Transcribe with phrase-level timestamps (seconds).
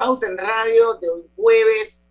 [0.00, 2.02] Pauta en Radio de hoy jueves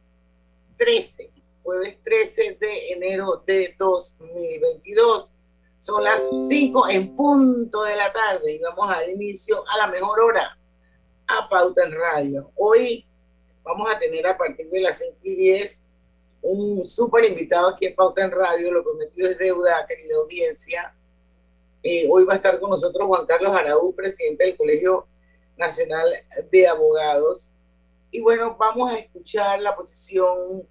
[0.77, 1.31] 13,
[1.63, 5.33] jueves 13 de enero de 2022.
[5.79, 10.19] Son las 5 en punto de la tarde y vamos al inicio a la mejor
[10.19, 10.55] hora
[11.25, 12.51] a Pauta en Radio.
[12.57, 13.07] Hoy
[13.63, 15.83] vamos a tener a partir de las 5 y 10
[16.43, 20.95] un súper invitado aquí en Pauta en Radio, lo prometido es deuda, querida audiencia.
[21.81, 25.07] Eh, hoy va a estar con nosotros Juan Carlos Araú, presidente del Colegio
[25.57, 26.13] Nacional
[26.51, 27.55] de Abogados
[28.11, 30.67] y bueno, vamos a escuchar la posición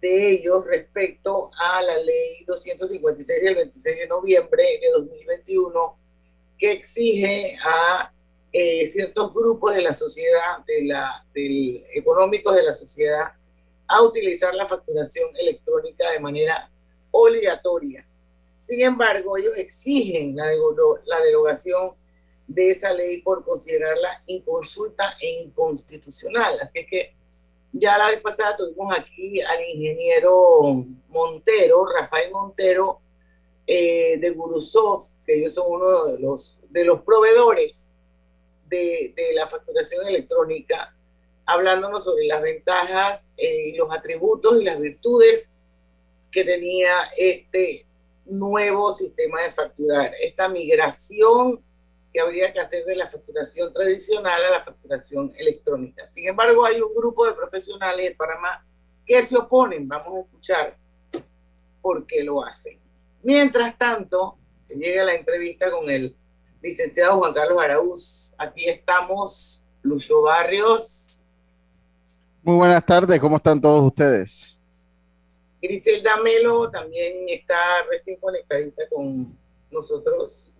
[0.00, 5.96] de ellos respecto a la ley 256 del 26 de noviembre de 2021
[6.58, 8.12] que exige a
[8.52, 13.32] eh, ciertos grupos de la sociedad, de la, del, económicos de la sociedad,
[13.86, 16.70] a utilizar la facturación electrónica de manera
[17.10, 18.06] obligatoria.
[18.56, 20.52] Sin embargo, ellos exigen la,
[21.06, 21.92] la derogación
[22.54, 26.58] de esa ley por considerarla inconsulta e inconstitucional.
[26.60, 27.14] Así es que
[27.72, 30.62] ya la vez pasada tuvimos aquí al ingeniero
[31.08, 33.00] Montero, Rafael Montero,
[33.66, 37.94] eh, de Gurusov, que ellos son uno de los, de los proveedores
[38.66, 40.94] de, de la facturación electrónica,
[41.46, 45.52] hablándonos sobre las ventajas eh, y los atributos y las virtudes
[46.30, 47.86] que tenía este
[48.24, 51.62] nuevo sistema de facturar, esta migración
[52.12, 56.06] que habría que hacer de la facturación tradicional a la facturación electrónica.
[56.06, 58.64] Sin embargo, hay un grupo de profesionales en Panamá
[59.06, 59.88] que se oponen.
[59.88, 60.76] Vamos a escuchar
[61.80, 62.78] por qué lo hacen.
[63.22, 64.36] Mientras tanto,
[64.68, 66.14] llega la entrevista con el
[66.60, 68.34] licenciado Juan Carlos Araúz.
[68.38, 71.22] Aquí estamos, Lucio Barrios.
[72.42, 74.60] Muy buenas tardes, ¿cómo están todos ustedes?
[75.60, 77.56] Griselda Melo también está
[77.88, 79.38] recién conectadita con
[79.70, 80.51] nosotros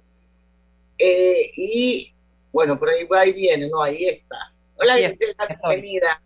[1.02, 2.14] eh, y
[2.52, 3.82] bueno, por ahí va y viene, ¿no?
[3.82, 4.52] Ahí está.
[4.76, 6.22] Hola, Griselda, bienvenida.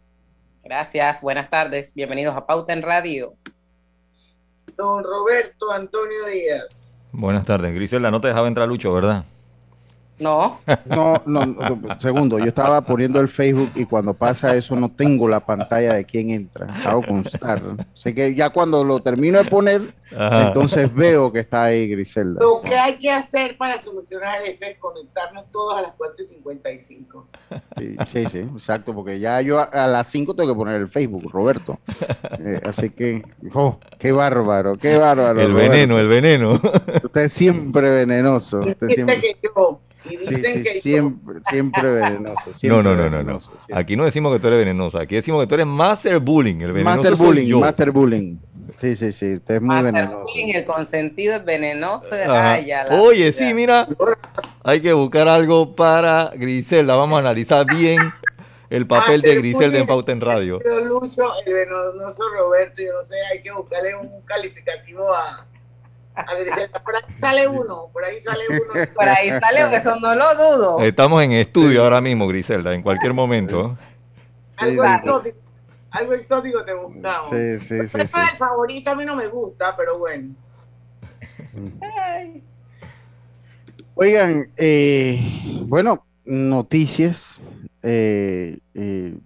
[0.63, 3.35] Gracias, buenas tardes, bienvenidos a Pauta en Radio.
[4.77, 7.11] Don Roberto Antonio Díaz.
[7.15, 9.25] Buenas tardes, Griselda, no te dejaba entrar Lucho, ¿verdad?
[10.19, 10.61] No.
[10.87, 11.57] No, no,
[11.99, 16.05] segundo, yo estaba poniendo el Facebook y cuando pasa eso no tengo la pantalla de
[16.05, 17.63] quién entra, hago constar.
[17.95, 22.41] Sé que ya cuando lo termino de poner, entonces veo que está ahí Griselda.
[22.41, 26.25] Lo que hay que hacer para solucionar eso es conectarnos todos a las 4 y
[26.25, 27.27] 55.
[27.77, 31.31] Sí, sí, sí exacto, porque ya yo a, las 5 tengo que poner el Facebook,
[31.31, 31.79] Roberto.
[32.39, 35.41] Eh, así que, oh, qué bárbaro, qué bárbaro.
[35.41, 36.61] El veneno, el veneno.
[37.03, 38.61] Usted es siempre venenoso.
[38.61, 39.21] Usted siempre...
[39.21, 42.51] que yo y dicen que siempre, siempre venenoso.
[42.65, 43.39] no, no, no, no, no.
[43.73, 44.99] Aquí no decimos que tú eres venenoso.
[44.99, 46.61] Aquí decimos que tú eres master bullying.
[46.61, 47.61] El venenoso master bullying, yo.
[47.61, 48.37] master bullying.
[48.79, 49.35] Sí, sí, sí.
[49.35, 50.25] Usted es muy master venenoso.
[50.25, 52.09] Bullying, el consentido es venenoso.
[52.29, 53.89] Ay, ya la Oye, sí, mira.
[54.63, 56.97] Hay que buscar algo para Griselda.
[56.97, 58.01] Vamos a analizar bien
[58.71, 60.59] el papel de Griselda en Pauta en Radio.
[60.85, 65.47] Lucho, el venenoso Roberto, yo no sé, hay que buscarle un calificativo a
[66.17, 68.73] a Griselda, por ahí sale uno, por ahí sale uno.
[68.97, 70.81] Por ahí sale, eso no lo dudo.
[70.81, 73.77] Estamos en estudio ahora mismo, Griselda, en cualquier momento.
[74.57, 75.39] Algo exótico,
[75.91, 77.31] algo exótico te buscamos.
[77.31, 77.99] Sí, sí, sí.
[77.99, 80.35] El favorito a mí no me gusta, pero bueno.
[83.95, 85.21] Oigan, eh,
[85.67, 87.39] bueno, noticias.
[87.83, 89.19] Eh, eh,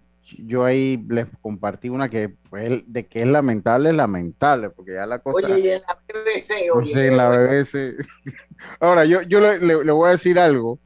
[0.45, 5.07] yo ahí les compartí una que pues, de que es lamentable, es lamentable, porque ya
[5.07, 5.47] la cosa.
[5.47, 6.93] Oye, y en la BBC, oye.
[6.93, 7.97] Sí, en la BBC.
[8.81, 10.81] Ahora, yo, yo le, le, voy a decir algo.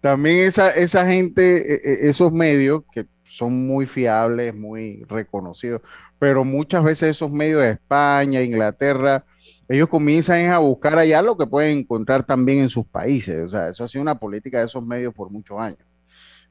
[0.00, 5.82] También esa, esa gente, e, e, esos medios que son muy fiables, muy reconocidos,
[6.18, 9.24] pero muchas veces esos medios de España, Inglaterra,
[9.68, 13.44] ellos comienzan a buscar allá lo que pueden encontrar también en sus países.
[13.44, 15.86] O sea, eso ha sido una política de esos medios por muchos años.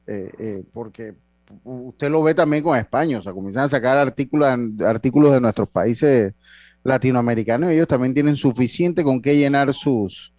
[0.06, 1.14] Eh, eh, porque
[1.64, 4.48] usted lo ve también con España, o sea, comienzan a sacar artículos,
[4.84, 6.34] artículos de nuestros países
[6.82, 7.70] latinoamericanos.
[7.70, 10.32] Ellos también tienen suficiente con qué llenar sus,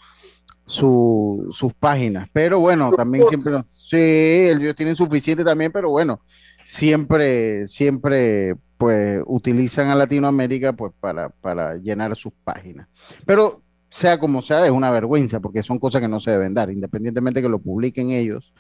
[0.66, 2.30] sus páginas.
[2.34, 6.22] Pero bueno, también siempre, sí, ellos tienen suficiente también, pero bueno,
[6.66, 12.88] siempre, siempre, pues, utilizan a Latinoamérica, pues, para, para llenar sus páginas.
[13.26, 16.72] Pero sea como sea, es una vergüenza, porque son cosas que no se deben dar,
[16.72, 18.54] independientemente que lo publiquen ellos,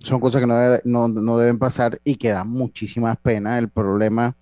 [0.00, 0.46] son cosas que
[0.84, 3.58] no, no, deben pasar y que dan muchísimas penas.
[3.58, 4.36] El problema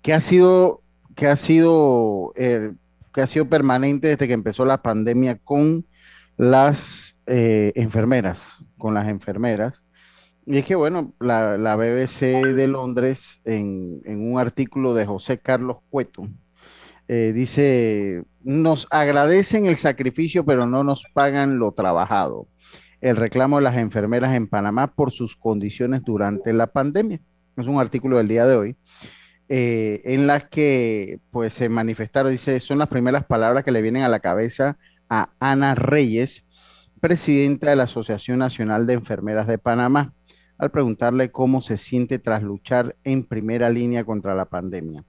[0.00, 0.82] que ha sido,
[1.14, 2.72] que ha sido, eh,
[3.12, 5.86] que ha sido permanente desde que empezó la pandemia con
[6.36, 9.84] las eh, enfermeras, con las enfermeras.
[10.44, 16.28] Y es que, bueno, la, BBC de Londres, en, un artículo de José Carlos Cueto,
[17.06, 22.48] eh, dice, nos agradecen el sacrificio, pero no nos pagan lo trabajado.
[23.02, 27.20] El reclamo de las enfermeras en Panamá por sus condiciones durante la pandemia.
[27.56, 28.76] Es un artículo del día de hoy.
[29.48, 34.04] Eh, en las que pues se manifestaron, dice, son las primeras palabras que le vienen
[34.04, 34.78] a la cabeza
[35.10, 36.46] a Ana Reyes,
[37.00, 40.14] presidenta de la Asociación Nacional de Enfermeras de Panamá,
[40.56, 45.04] al preguntarle cómo se siente tras luchar en primera línea contra la pandemia.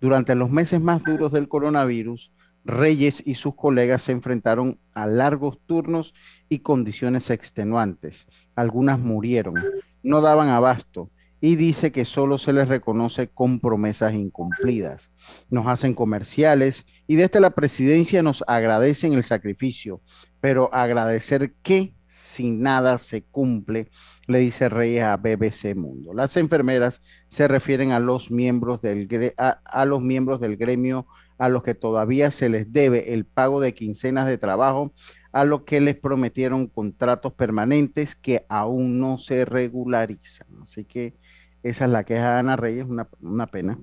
[0.00, 2.32] Durante los meses más duros del coronavirus,
[2.66, 6.14] Reyes y sus colegas se enfrentaron a largos turnos
[6.48, 8.26] y condiciones extenuantes.
[8.56, 9.54] Algunas murieron,
[10.02, 11.10] no daban abasto
[11.40, 15.12] y dice que solo se les reconoce con promesas incumplidas.
[15.48, 20.00] Nos hacen comerciales y desde la presidencia nos agradecen el sacrificio,
[20.40, 23.90] pero agradecer que si nada se cumple,
[24.26, 26.14] le dice Reyes a BBC Mundo.
[26.14, 31.06] Las enfermeras se refieren a los miembros del, a los miembros del gremio
[31.38, 34.92] a los que todavía se les debe el pago de quincenas de trabajo,
[35.32, 40.48] a los que les prometieron contratos permanentes que aún no se regularizan.
[40.62, 41.14] Así que
[41.62, 43.78] esa es la queja de Ana Reyes, una, una pena,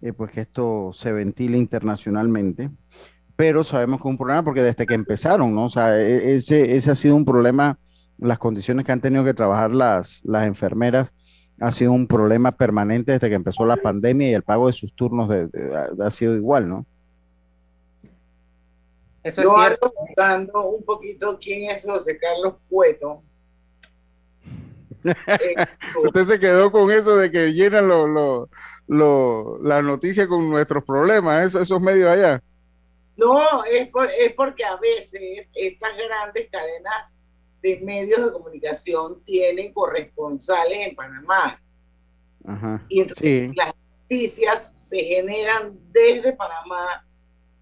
[0.00, 2.70] eh, pues que esto se ventile internacionalmente,
[3.36, 5.64] pero sabemos que es un problema porque desde que empezaron, ¿no?
[5.64, 7.78] O sea, e, ese, ese ha sido un problema,
[8.18, 11.14] las condiciones que han tenido que trabajar las, las enfermeras
[11.60, 14.94] ha sido un problema permanente desde que empezó la pandemia y el pago de sus
[14.94, 16.86] turnos ha sido igual, ¿no?
[19.22, 19.92] Eso Yo es cierto.
[20.06, 23.22] pensando un poquito quién es José Carlos Cueto.
[25.02, 25.54] Eh,
[26.04, 28.06] Usted se quedó con eso de que llenan lo,
[28.86, 32.42] lo, la noticia con nuestros problemas, eso, esos medios allá.
[33.16, 37.18] No, es, es porque a veces estas grandes cadenas
[37.62, 41.60] de medios de comunicación tienen corresponsales en Panamá.
[42.88, 47.06] y entonces las noticias se generan desde Panamá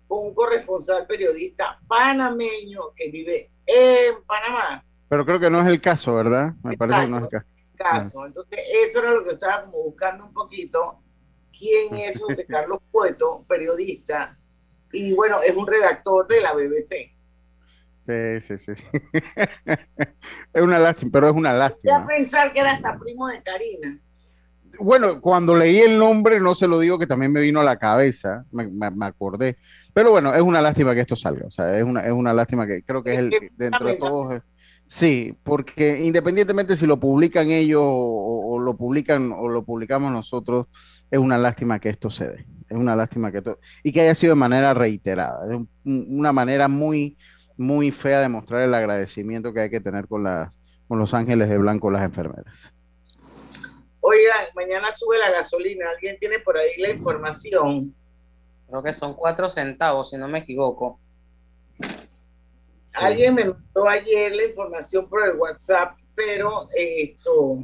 [0.07, 4.85] con un corresponsal periodista panameño que vive en Panamá.
[5.09, 6.55] Pero creo que no es el caso, ¿verdad?
[6.63, 7.43] Me parece que no es el
[7.77, 8.27] caso.
[8.27, 11.01] Entonces, eso era lo que estaba como buscando un poquito.
[11.57, 14.39] ¿Quién es José Carlos Pueto, periodista?
[14.93, 17.18] Y bueno, es un redactor de la BBC.
[18.09, 18.87] Sí, sí, sí.
[20.55, 21.99] es una lástima, pero es una lástima.
[21.99, 24.01] Voy a pensar que era hasta primo de Karina.
[24.81, 27.77] Bueno, cuando leí el nombre, no se lo digo que también me vino a la
[27.77, 29.59] cabeza, me, acordé.
[29.93, 31.47] Pero bueno, es una lástima que esto salga.
[31.47, 34.43] O sea, es una, es una lástima que creo que es, el dentro de todos.
[34.87, 40.67] Sí, porque independientemente si lo publican ellos o, lo publican o lo publicamos nosotros,
[41.11, 42.47] es una lástima que esto se dé.
[42.71, 45.45] Es una lástima que todo y que haya sido de manera reiterada.
[45.53, 47.19] Es una manera muy
[47.59, 51.49] muy fea de mostrar el agradecimiento que hay que tener con, las, con los ángeles
[51.49, 52.73] de blanco, las enfermeras.
[54.01, 55.87] Oiga, mañana sube la gasolina.
[55.91, 57.95] ¿Alguien tiene por ahí la información?
[58.69, 61.01] Creo que son cuatro centavos, si no me equivoco.
[62.95, 67.59] Alguien me mandó ayer la información por el WhatsApp, pero esto...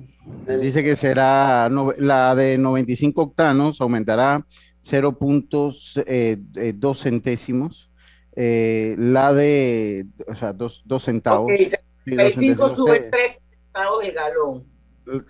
[0.60, 4.44] Dice que será la de 95 octanos, aumentará
[4.82, 7.90] 0.2 eh, eh, centésimos
[8.36, 11.44] eh, la de, o sea, dos, dos centavos.
[11.44, 11.66] Okay,
[12.04, 14.66] 65 sube 3 centavos el galón.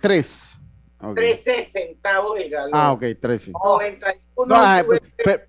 [0.01, 0.57] 3.
[1.01, 1.13] Okay.
[1.13, 2.71] 13 centavos el galón.
[2.73, 3.51] Ah, ok, 13.
[3.51, 5.43] 91 no, ah, sube pero,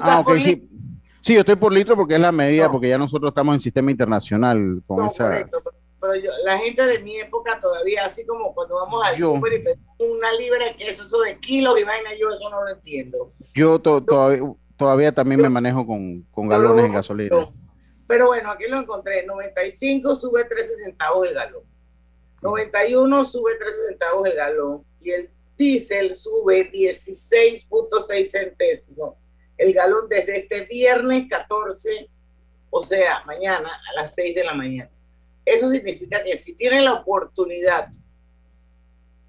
[0.00, 0.68] ah, ok, sí.
[1.22, 2.72] Sí, yo estoy por litro porque es la medida, no.
[2.72, 5.24] porque ya nosotros estamos en sistema internacional con no, esa.
[5.24, 5.62] Correcto,
[6.00, 9.52] pero yo, la gente de mi época todavía, así como cuando vamos al yo, super
[9.52, 12.70] y pedimos una libra de queso, eso de kilos y vaina, yo eso no lo
[12.70, 13.32] entiendo.
[13.54, 14.40] Yo to, todavía,
[14.80, 17.36] todavía también me manejo con, con galones en gasolina.
[18.08, 19.26] Pero bueno, aquí lo encontré.
[19.26, 21.62] 95 sube 13 centavos el galón.
[22.40, 24.84] 91 sube 13 centavos el galón.
[25.02, 29.16] Y el diésel sube 16.6 centésimos
[29.58, 32.08] el galón desde este viernes 14,
[32.70, 34.90] o sea, mañana a las 6 de la mañana.
[35.44, 37.90] Eso significa que si tienen la oportunidad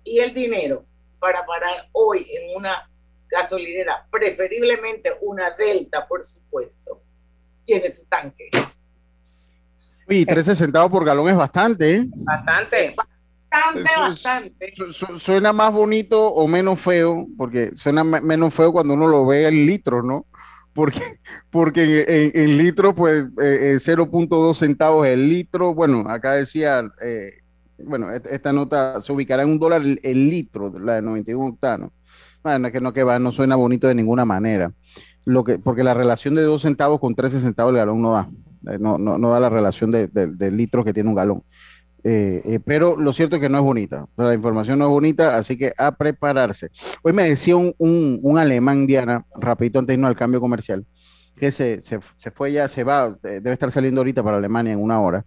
[0.06, 0.86] y el dinero
[1.20, 2.90] para parar hoy en una
[3.32, 7.02] gasolinera, preferiblemente una Delta, por supuesto,
[7.66, 8.50] tiene su tanque.
[10.10, 12.06] Y 13 centavos por galón es bastante, ¿eh?
[12.08, 12.96] Bastante.
[13.50, 14.74] Bastante, bastante.
[14.76, 19.08] Su- su- Suena más bonito o menos feo, porque suena me- menos feo cuando uno
[19.08, 20.26] lo ve en litros, ¿no?
[20.74, 21.20] Porque,
[21.50, 25.74] porque en, en- en litros, pues eh, eh, 0.2 centavos el litro.
[25.74, 27.40] Bueno, acá decía, eh,
[27.80, 31.46] bueno, et- esta nota se ubicará en un dólar el, el litro, la de 91
[31.54, 31.92] octanos.
[32.44, 34.72] Bueno, que no que va, no suena bonito de ninguna manera.
[35.26, 38.30] Lo que, porque la relación de 2 centavos con 13 centavos el galón no da.
[38.72, 41.44] Eh, No, no, no da la relación de, de- del litro que tiene un galón.
[42.04, 44.08] Eh, eh, pero lo cierto es que no es bonita.
[44.18, 46.70] La información no es bonita, así que a prepararse.
[47.04, 50.84] Hoy me decía un, un, un alemán, Diana, rapidito antes de irnos al cambio comercial,
[51.38, 54.74] que se, se, se fue ya, se va, eh, debe estar saliendo ahorita para Alemania
[54.74, 55.26] en una hora.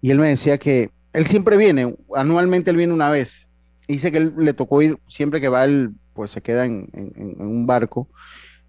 [0.00, 3.48] Y él me decía que él siempre viene, anualmente él viene una vez.
[3.88, 6.88] Dice que él le tocó ir, siempre que va él, pues se queda en,
[7.38, 8.08] un barco,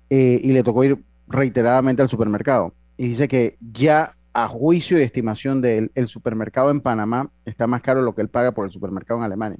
[0.09, 2.73] eh, y le tocó ir reiteradamente al supermercado.
[2.97, 7.67] Y dice que ya a juicio y estimación de él, el supermercado en Panamá está
[7.67, 9.59] más caro lo que él paga por el supermercado en Alemania.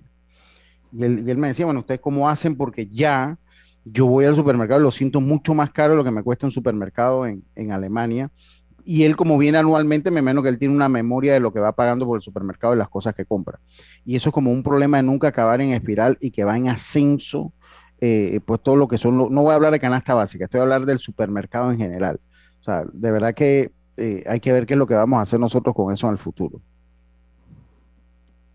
[0.91, 2.55] Y él, y él me decía, bueno, ¿ustedes cómo hacen?
[2.55, 3.37] Porque ya
[3.85, 6.51] yo voy al supermercado y lo siento mucho más caro lo que me cuesta un
[6.51, 8.31] supermercado en, en Alemania.
[8.85, 11.59] Y él, como viene anualmente, me imagino que él tiene una memoria de lo que
[11.59, 13.59] va pagando por el supermercado y las cosas que compra.
[14.05, 16.67] Y eso es como un problema de nunca acabar en espiral y que va en
[16.67, 17.53] ascenso,
[18.05, 20.63] eh, pues todo lo que son, no voy a hablar de canasta básica, estoy a
[20.63, 22.19] hablar del supermercado en general.
[22.59, 25.21] O sea, de verdad que eh, hay que ver qué es lo que vamos a
[25.21, 26.59] hacer nosotros con eso en el futuro.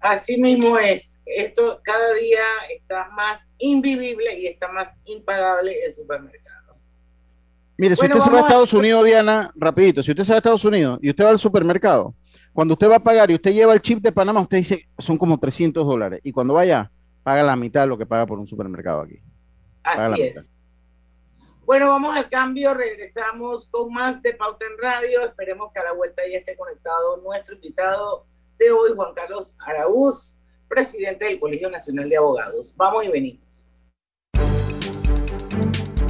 [0.00, 1.22] Así mismo es.
[1.24, 2.44] Esto cada día
[2.76, 6.76] está más invivible y está más impagable el supermercado.
[7.78, 10.38] Mire, si usted se va a- Estados Unidos, Diana, rapidito, si usted se va a
[10.38, 12.14] Estados Unidos y usted va al supermercado,
[12.52, 15.16] cuando usted va a pagar y usted lleva el chip de Panamá, usted dice, son
[15.16, 16.20] como 300 dólares.
[16.22, 16.90] Y cuando vaya,
[17.22, 19.20] paga la mitad de lo que paga por un supermercado aquí.
[19.88, 20.50] Así es.
[21.64, 25.24] Bueno, vamos al cambio, regresamos con más de Pauta en Radio.
[25.26, 28.26] Esperemos que a la vuelta ya esté conectado nuestro invitado
[28.58, 32.74] de hoy, Juan Carlos Araúz, presidente del Colegio Nacional de Abogados.
[32.76, 33.70] Vamos y venimos.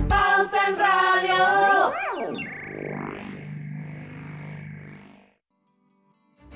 [0.09, 2.48] Pauta en Radio.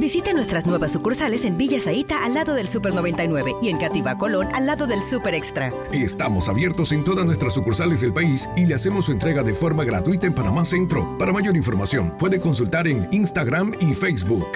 [0.00, 4.16] Visite nuestras nuevas sucursales en Villa Zaita al lado del Super 99 y en Cativa
[4.16, 5.68] Colón al lado del Super Extra.
[5.92, 9.84] Estamos abiertos en todas nuestras sucursales del país y le hacemos su entrega de forma
[9.84, 11.18] gratuita en Panamá Centro.
[11.18, 14.48] Para mayor información, puede consultar en Instagram y Facebook.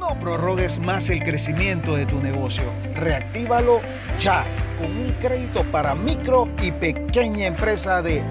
[0.00, 2.64] No prorrogues más el crecimiento de tu negocio.
[2.96, 3.80] Reactívalo
[4.18, 4.44] ya
[4.80, 8.24] con un crédito para micro y pequeña empresa de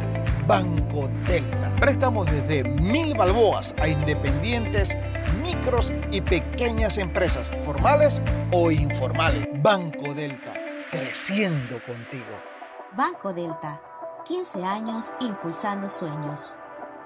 [0.47, 1.71] Banco Delta.
[1.79, 4.95] Préstamos desde mil balboas a independientes,
[5.41, 8.21] micros y pequeñas empresas, formales
[8.51, 9.47] o informales.
[9.61, 10.53] Banco Delta,
[10.91, 12.25] creciendo contigo.
[12.95, 13.81] Banco Delta,
[14.25, 16.55] 15 años impulsando sueños.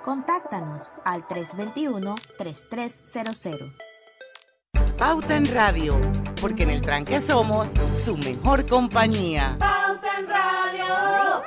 [0.03, 3.73] Contáctanos al 321-3300.
[4.97, 5.99] Pauta en Radio,
[6.41, 7.67] porque en el tranque somos
[8.03, 9.55] su mejor compañía.
[9.59, 11.43] Pauta en Radio.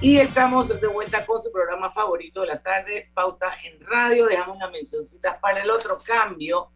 [0.00, 4.26] Y estamos de vuelta con su programa favorito de las tardes, Pauta en Radio.
[4.26, 6.70] Dejamos las mencioncitas para el otro cambio,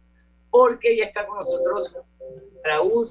[0.49, 1.95] porque ya está con nosotros
[2.63, 3.05] Raúl,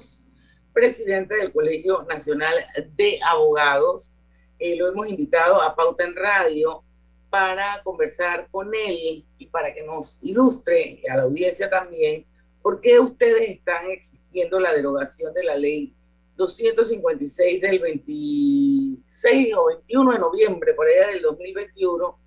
[0.73, 2.53] presidente del Colegio Nacional
[2.95, 4.13] de Abogados.
[4.59, 6.83] Eh, lo hemos invitado a Pauta en Radio
[7.29, 12.25] para conversar con él y para que nos ilustre a la audiencia también
[12.61, 15.93] por qué ustedes están exigiendo la derogación de la ley
[16.35, 22.19] 256 del 26 o 21 de noviembre, por allá del 2021,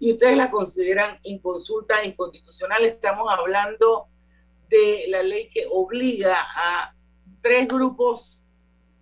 [0.00, 2.84] y ustedes la consideran inconsulta, inconstitucional.
[2.84, 4.08] Estamos hablando
[4.68, 6.94] de la ley que obliga a
[7.40, 8.46] tres grupos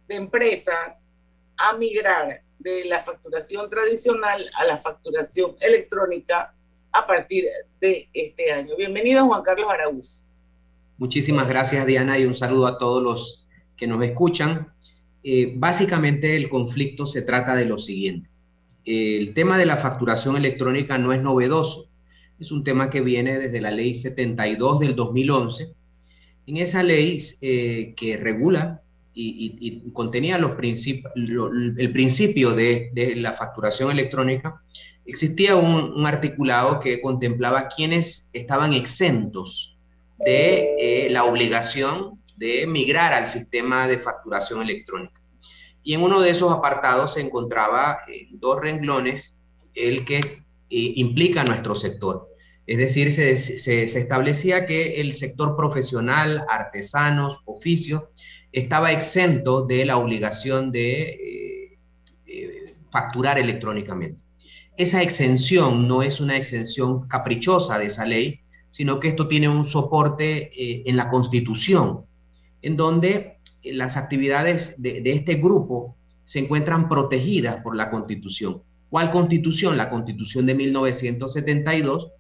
[0.06, 1.10] de empresas
[1.56, 6.54] a migrar de la facturación tradicional a la facturación electrónica
[6.92, 7.46] a partir
[7.80, 8.76] de este año.
[8.76, 10.26] Bienvenido Juan Carlos Araúz.
[10.96, 14.72] Muchísimas gracias Diana y un saludo a todos los que nos escuchan,
[15.24, 18.28] eh, básicamente el conflicto se trata de lo siguiente.
[18.84, 21.88] El tema de la facturación electrónica no es novedoso,
[22.38, 25.74] es un tema que viene desde la ley 72 del 2011.
[26.46, 28.81] En esa ley eh, que regula
[29.14, 34.62] y, contenía los el principio de, la facturación electrónica,
[35.04, 39.78] existía un, articulado que contemplaba quienes estaban exentos
[40.18, 45.20] de eh, la obligación de migrar al sistema de facturación electrónica.
[45.82, 49.42] Y en uno de esos apartados se encontraba eh, dos renglones,
[49.74, 50.40] el que eh,
[50.70, 52.28] implica nuestro sector.
[52.66, 58.04] Es decir, se, se, establecía que el sector profesional, artesanos, oficios,
[58.52, 61.78] estaba exento de la obligación de
[62.26, 64.20] eh, facturar electrónicamente.
[64.76, 68.40] Esa exención no es una exención caprichosa de esa ley,
[68.70, 70.50] sino que esto tiene un soporte
[70.88, 72.06] en la Constitución
[72.62, 78.62] en donde eh, las actividades de, este grupo se encuentran protegidas por la Constitución.
[78.88, 79.76] ¿Cuál Constitución?
[79.76, 82.12] La Constitución de 1972,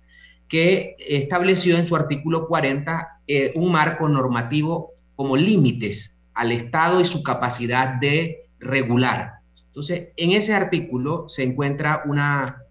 [0.48, 7.04] que estableció en su artículo 40 eh, un marco normativo como límites al Estado y
[7.04, 9.34] su capacidad de regular.
[9.66, 12.62] Entonces, en ese artículo se encuentra una,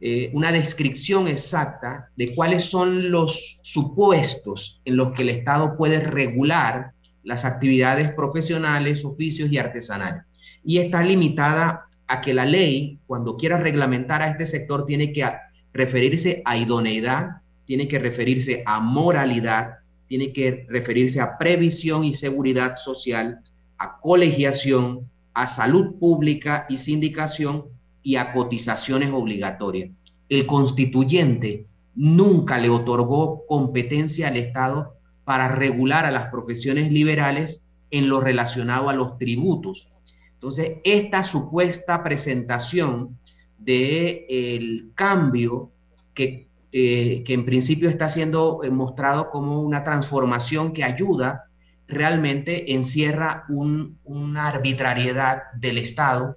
[0.00, 6.00] eh, una descripción exacta de cuáles son los supuestos en los que el Estado puede
[6.00, 6.92] regular
[7.22, 10.24] las actividades profesionales, oficios y artesanales.
[10.64, 15.28] Y está limitada a que la ley, cuando quiera reglamentar a este sector, tiene que
[15.72, 19.74] referirse a idoneidad, tiene que referirse a moralidad,
[20.08, 23.40] tiene que referirse a previsión y seguridad social,
[23.76, 27.66] a colegiación, a salud pública y sindicación
[28.02, 29.90] y a cotizaciones obligatorias.
[30.28, 34.94] El constituyente nunca le otorgó competencia al Estado
[35.24, 39.88] para regular a las profesiones liberales en lo relacionado a los tributos.
[40.34, 43.18] Entonces, esta supuesta presentación
[43.58, 45.72] del el cambio
[46.14, 51.44] que, eh, que en principio está siendo eh, mostrado como una transformación que ayuda,
[51.86, 56.36] realmente encierra una arbitrariedad del Estado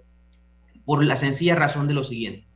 [0.85, 2.47] por la sencilla razón de lo siguiente.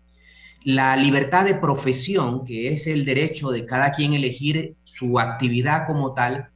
[0.63, 6.13] La libertad de profesión, que es el derecho de cada quien elegir su actividad como
[6.13, 6.47] tal,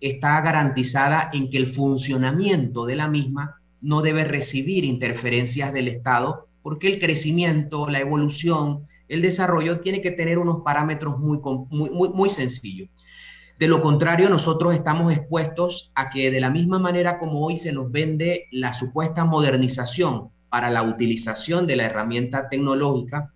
[0.00, 6.46] está garantizada en que el funcionamiento de la misma no debe recibir interferencias del Estado,
[6.62, 11.38] porque el crecimiento, la evolución, el desarrollo tiene que tener unos parámetros muy,
[11.70, 12.88] muy, muy, sencillos.
[13.58, 17.72] De lo contrario, nosotros estamos expuestos a que de la misma manera como hoy se
[17.72, 23.32] nos vende la supuesta modernización para la utilización de la herramienta tecnológica,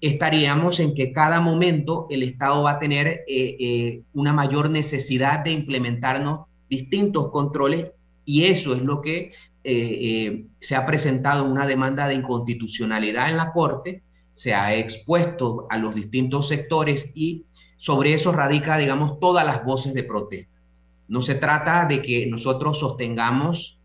[0.00, 5.40] estaríamos en que cada momento el Estado va a tener eh, eh, una mayor necesidad
[5.40, 7.90] de implementarnos distintos controles
[8.24, 9.32] y eso es lo que
[9.64, 14.02] eh, se ha presentado en una demanda de inconstitucionalidad en la Corte,
[14.34, 17.44] se ha expuesto a los distintos sectores y
[17.76, 20.58] sobre eso radica, digamos, todas las voces de protesta.
[21.06, 23.78] No se trata de que nosotros sostengamos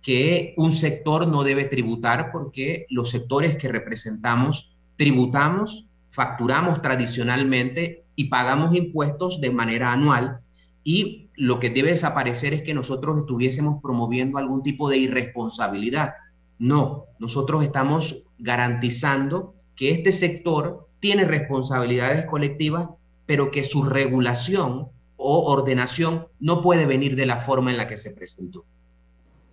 [0.00, 8.26] que un sector no debe tributar porque los sectores que representamos tributamos, facturamos tradicionalmente y
[8.28, 10.38] pagamos impuestos de manera anual
[10.84, 16.14] y lo que debe desaparecer es que nosotros estuviésemos promoviendo algún tipo de irresponsabilidad.
[16.60, 22.88] No, nosotros estamos garantizando que este sector tiene responsabilidades colectivas,
[23.26, 27.96] pero que su regulación o ordenación no puede venir de la forma en la que
[27.96, 28.64] se presentó.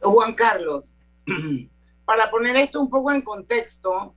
[0.02, 0.96] Juan Carlos,
[2.06, 4.14] para poner esto un poco en contexto,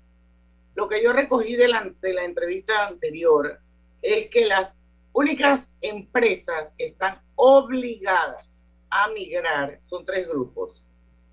[0.75, 3.61] lo que yo recogí de la, de la entrevista anterior
[4.03, 4.81] es que las
[5.13, 10.87] únicas empresas que están obligadas a migrar son tres grupos.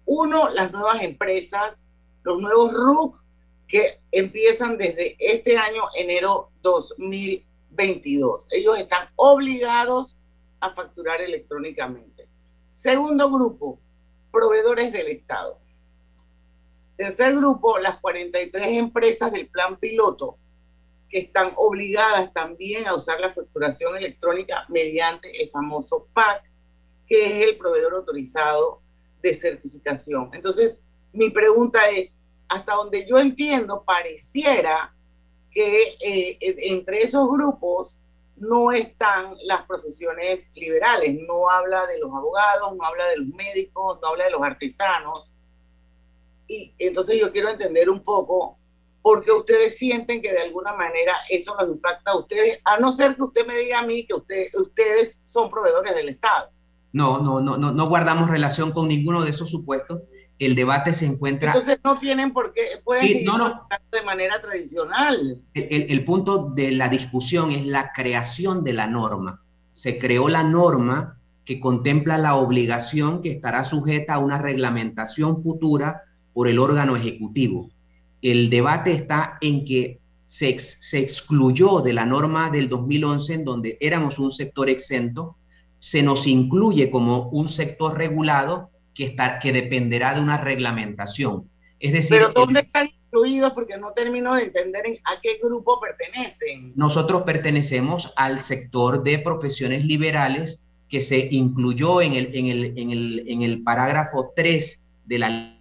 [0.05, 1.85] Uno, las nuevas empresas,
[2.23, 3.22] los nuevos RUC
[3.73, 8.53] que empiezan desde este año, enero 2022.
[8.53, 10.19] Ellos están obligados
[10.59, 12.29] a facturar electrónicamente.
[12.71, 13.79] Segundo grupo,
[14.31, 15.59] proveedores del Estado.
[16.97, 20.37] Tercer grupo, las 43 empresas del plan piloto
[21.09, 26.43] que están obligadas también a usar la facturación electrónica mediante el famoso PAC,
[27.07, 28.83] que es el proveedor autorizado
[29.23, 30.29] de certificación.
[30.31, 32.19] Entonces, mi pregunta es,
[32.53, 34.93] hasta donde yo entiendo, pareciera
[35.51, 36.37] que eh,
[36.69, 37.99] entre esos grupos
[38.35, 43.99] no están las profesiones liberales, no habla de los abogados, no habla de los médicos,
[44.01, 45.33] no habla de los artesanos.
[46.47, 48.57] Y entonces yo quiero entender un poco
[49.01, 52.91] por qué ustedes sienten que de alguna manera eso los impacta a ustedes, a no
[52.91, 56.51] ser que usted me diga a mí que ustedes son proveedores del Estado.
[56.91, 60.01] No, no, no, no, no guardamos relación con ninguno de esos supuestos
[60.39, 61.49] el debate se encuentra...
[61.49, 63.67] Entonces no tienen por qué, pueden no, no.
[63.91, 65.41] de manera tradicional.
[65.53, 69.41] El, el, punto de la discusión es la creación de la norma.
[69.71, 76.03] Se creó la norma que contempla la obligación que estará sujeta a una reglamentación futura
[76.33, 77.69] por el órgano ejecutivo.
[78.21, 83.77] El debate está en que se, se excluyó de la norma del 2011 en donde
[83.79, 85.35] éramos un sector exento,
[85.77, 91.49] se nos incluye como un sector regulado que, está, que dependerá de una reglamentación.
[91.79, 93.51] Es decir, pero ¿dónde están incluidos?
[93.53, 96.73] Porque no termino de entender a qué grupo pertenecen.
[96.75, 102.91] Nosotros pertenecemos al sector de profesiones liberales que se incluyó en el, en el, en
[102.91, 105.59] el, en el parágrafo 3 de la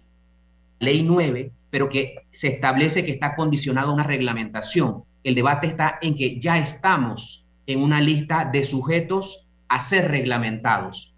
[0.79, 5.03] ley 9, pero que se establece que está condicionado a una reglamentación.
[5.23, 11.12] El debate está en que ya estamos en una lista de sujetos a ser reglamentados.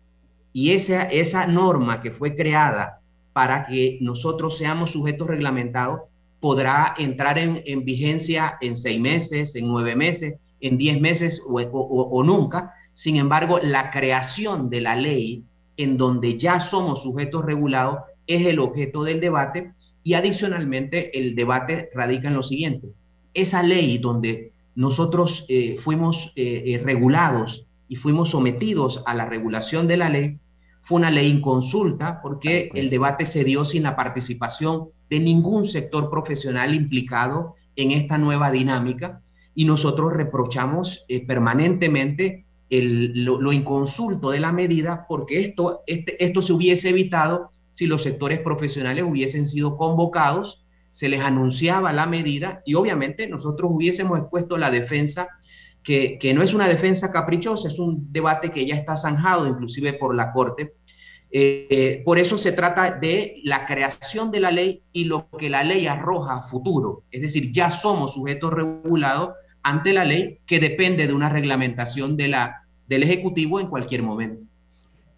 [0.57, 3.01] Y esa, esa norma que fue creada
[3.33, 6.03] para que nosotros seamos sujetos reglamentados
[6.39, 11.59] podrá entrar en, en vigencia en seis meses, en nueve meses, en diez meses o,
[11.59, 12.71] o, nunca.
[12.93, 15.43] Sin embargo, la creación de la ley
[15.75, 21.89] en donde ya somos sujetos regulados es el objeto del debate y adicionalmente el debate
[21.93, 22.87] radica en lo siguiente.
[23.33, 29.85] Esa ley donde nosotros eh, fuimos eh, eh, regulados y fuimos sometidos a la regulación
[29.87, 30.39] de la ley,
[30.85, 36.11] fue una ley inconsulta porque el debate se dio sin la participación de ningún sector
[36.11, 39.19] profesional implicado en esta nueva dinámica
[39.55, 46.43] y nosotros reprochamos eh, permanentemente el, lo, inconsulto de la medida porque esto, este, esto
[46.43, 52.61] se hubiese evitado si los sectores profesionales hubiesen sido convocados, se les anunciaba la medida
[52.63, 55.29] y obviamente nosotros hubiésemos expuesto la defensa
[55.85, 60.15] que, no es una defensa caprichosa, es un debate que ya está zanjado inclusive por
[60.15, 60.73] la Corte.
[61.31, 65.63] Eh, por eso se trata de la creación de la ley y lo que la
[65.63, 67.03] ley arroja a futuro.
[67.11, 72.29] Es decir, ya somos sujetos regulados ante la ley que depende de una reglamentación de
[72.29, 74.45] la, del Ejecutivo en cualquier momento.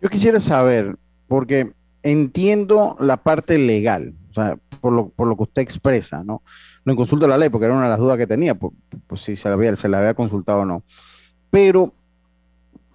[0.01, 1.71] Yo quisiera saber, porque
[2.03, 6.41] entiendo la parte legal, sea, por lo, por lo que usted expresa, ¿no?
[6.85, 8.73] No consulto la ley porque era una de las dudas que tenía, pues,
[9.07, 10.83] pues si se la, había, se la había consultado o no.
[11.49, 11.93] Pero,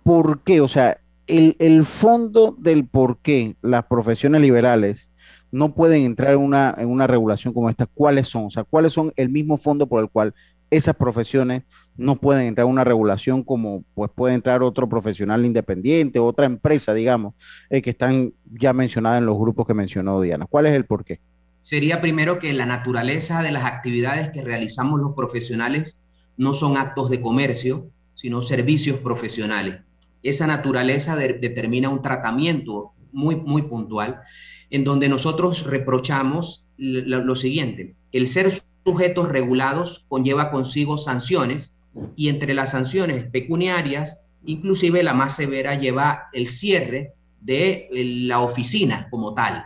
[0.02, 0.60] ¿por qué?
[0.60, 5.10] O sea, el, el, fondo del por qué las profesiones liberales
[5.50, 8.46] no pueden entrar en una, en una regulación como esta, ¿cuáles son?
[8.46, 10.34] O sea, ¿cuáles son el mismo fondo por el cual
[10.70, 11.64] esas profesiones
[11.96, 16.94] no pueden entrar en una regulación como pues puede entrar otro profesional independiente, otra empresa,
[16.94, 17.34] digamos,
[17.68, 20.46] eh, que están ya mencionadas en los grupos que mencionó Diana?
[20.46, 21.20] ¿Cuál es el por qué?
[21.62, 25.96] Sería primero que la naturaleza de las actividades que realizamos los profesionales
[26.36, 29.80] no son actos de comercio, sino servicios profesionales.
[30.24, 34.20] Esa naturaleza determina un tratamiento muy, muy puntual,
[34.70, 38.50] en donde nosotros reprochamos lo siguiente, el ser
[38.84, 41.78] sujetos regulados conlleva consigo sanciones
[42.16, 49.06] y entre las sanciones pecuniarias, inclusive la más severa lleva el cierre de la oficina
[49.10, 49.64] como tal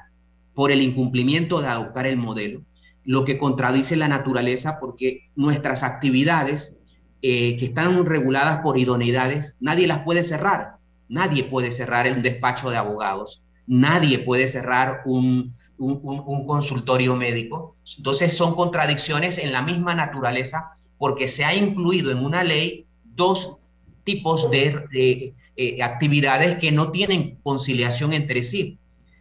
[0.56, 2.62] por el incumplimiento de adoptar el modelo,
[3.04, 6.82] lo que contradice la naturaleza porque nuestras actividades
[7.20, 10.78] eh, que están reguladas por idoneidades, nadie las puede cerrar.
[11.08, 17.76] Nadie puede cerrar un despacho de abogados, nadie puede cerrar un, un, consultorio médico.
[17.98, 23.62] Entonces son contradicciones en la misma naturaleza porque se ha incluido en una ley dos
[24.04, 28.78] tipos de eh, actividades que no tienen conciliación entre sí.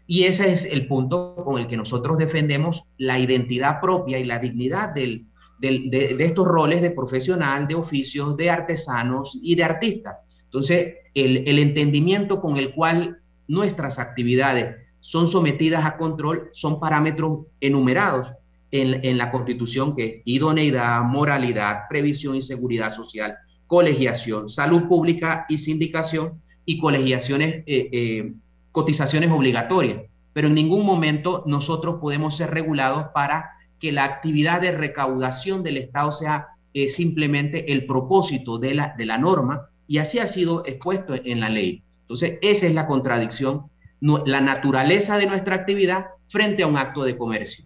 [0.08, 4.40] Y ese es el punto con el que nosotros defendemos la identidad propia y la
[4.40, 5.26] dignidad de,
[5.62, 10.18] estos roles de profesional, de oficios, de artesanos y de artistas.
[10.44, 17.46] Entonces, el, el entendimiento con el cual nuestras actividades son sometidas a control son parámetros
[17.60, 18.34] enumerados
[18.72, 23.38] en, la Constitución, que es idoneidad, moralidad, previsión y seguridad social,
[23.68, 28.34] colegiación, salud pública y sindicación y colegiaciones, eh, eh,
[28.76, 30.02] cotizaciones obligatorias.
[30.34, 35.78] Pero en ningún momento nosotros podemos ser regulados para que la actividad de recaudación del
[35.78, 40.66] Estado sea eh, simplemente el propósito de la, de la norma y así ha sido
[40.66, 41.84] expuesto en la ley.
[42.02, 47.18] Entonces, esa es la contradicción, la naturaleza de nuestra actividad frente a un acto de
[47.18, 47.66] comercio.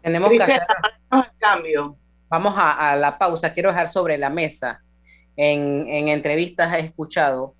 [0.00, 0.60] Tenemos que hacer
[1.38, 1.96] cambio.
[2.30, 3.52] Vamos a, la pausa.
[3.52, 4.80] Quiero dejar sobre la mesa.
[5.36, 7.54] En, entrevistas he escuchado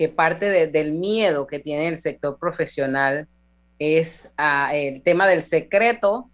[0.00, 3.28] que parte del miedo que tiene el sector profesional
[3.78, 4.30] es
[4.72, 6.30] el tema del secreto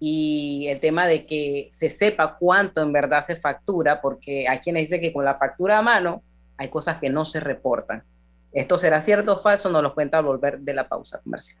[0.00, 4.84] y el tema de que se sepa cuánto en verdad se factura, porque hay quienes
[4.84, 6.22] dicen que con la factura a mano
[6.56, 8.02] hay cosas que no se reportan.
[8.50, 9.68] ¿Esto será cierto o falso?
[9.68, 11.60] Nos lo cuenta al volver de la pausa comercial.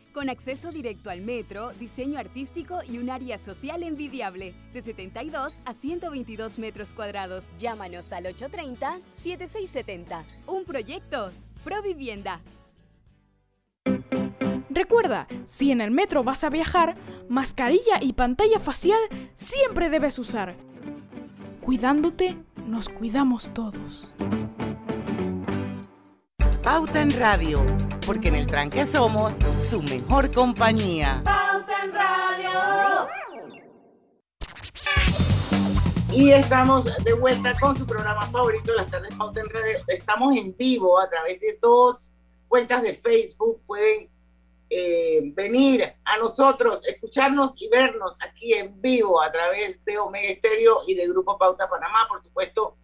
[0.11, 5.73] con acceso directo al metro, diseño artístico y un área social envidiable, de 72 a
[5.73, 7.45] 122 metros cuadrados.
[7.57, 10.23] Llámanos al 830-7670.
[10.47, 11.31] Un proyecto,
[11.63, 12.41] Provivienda.
[14.69, 16.95] Recuerda, si en el metro vas a viajar,
[17.29, 18.99] mascarilla y pantalla facial
[19.35, 20.55] siempre debes usar.
[21.61, 22.35] Cuidándote,
[22.67, 24.11] nos cuidamos todos.
[26.63, 27.65] Pauta en Radio,
[28.05, 29.33] porque en el tranque somos
[29.67, 31.19] su mejor compañía.
[31.25, 33.07] Pauta en Radio.
[36.11, 39.79] Y estamos de vuelta con su programa favorito, las tardes Pauta en Radio.
[39.87, 42.13] Estamos en vivo a través de dos
[42.47, 43.63] cuentas de Facebook.
[43.65, 44.11] Pueden
[44.69, 50.77] eh, venir a nosotros, escucharnos y vernos aquí en vivo a través de Omega Estéreo
[50.87, 52.77] y del Grupo Pauta Panamá, por supuesto,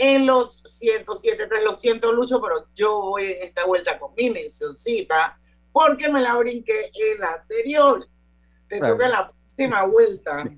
[0.00, 1.62] en los 107.3.
[1.62, 5.38] Lo siento, Lucho, pero yo voy en esta vuelta con mi mencioncita
[5.72, 8.08] porque me la brinqué en la anterior.
[8.66, 10.44] Te toca la próxima vuelta.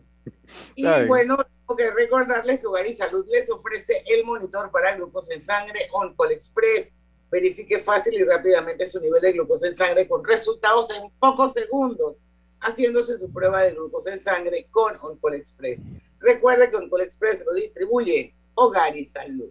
[0.76, 5.32] Y bueno, tengo que recordarles que Hogar y Salud les ofrece el monitor para glucosa
[5.32, 6.92] en sangre OnCall Express.
[7.30, 12.22] Verifique fácil y rápidamente su nivel de glucosa en sangre con resultados en pocos segundos,
[12.60, 15.80] haciéndose su prueba de glucosa en sangre con OnCall Express.
[16.20, 19.50] Recuerde que OnCall Express lo distribuye Hogar y Salud.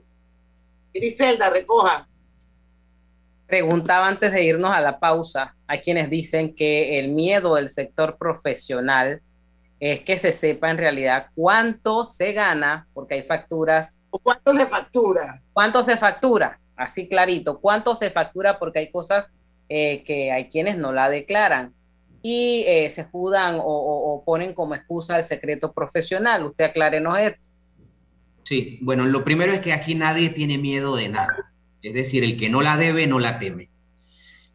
[0.93, 2.07] Griselda, recoja.
[3.47, 8.17] Preguntaba antes de irnos a la pausa, hay quienes dicen que el miedo del sector
[8.17, 9.21] profesional
[9.79, 13.99] es que se sepa en realidad cuánto se gana, porque hay facturas.
[14.11, 15.41] ¿O cuánto se factura?
[15.53, 16.59] ¿Cuánto se factura?
[16.75, 18.59] Así clarito, ¿cuánto se factura?
[18.59, 19.33] Porque hay cosas
[19.69, 21.73] eh, que hay quienes no la declaran
[22.21, 26.45] y eh, se judan o, o, ponen como excusa el secreto profesional.
[26.45, 27.50] Usted aclárenos esto.
[28.43, 31.53] Sí, bueno, lo primero es que aquí nadie tiene miedo de nada.
[31.81, 33.69] Es decir, el que no la debe, no la teme.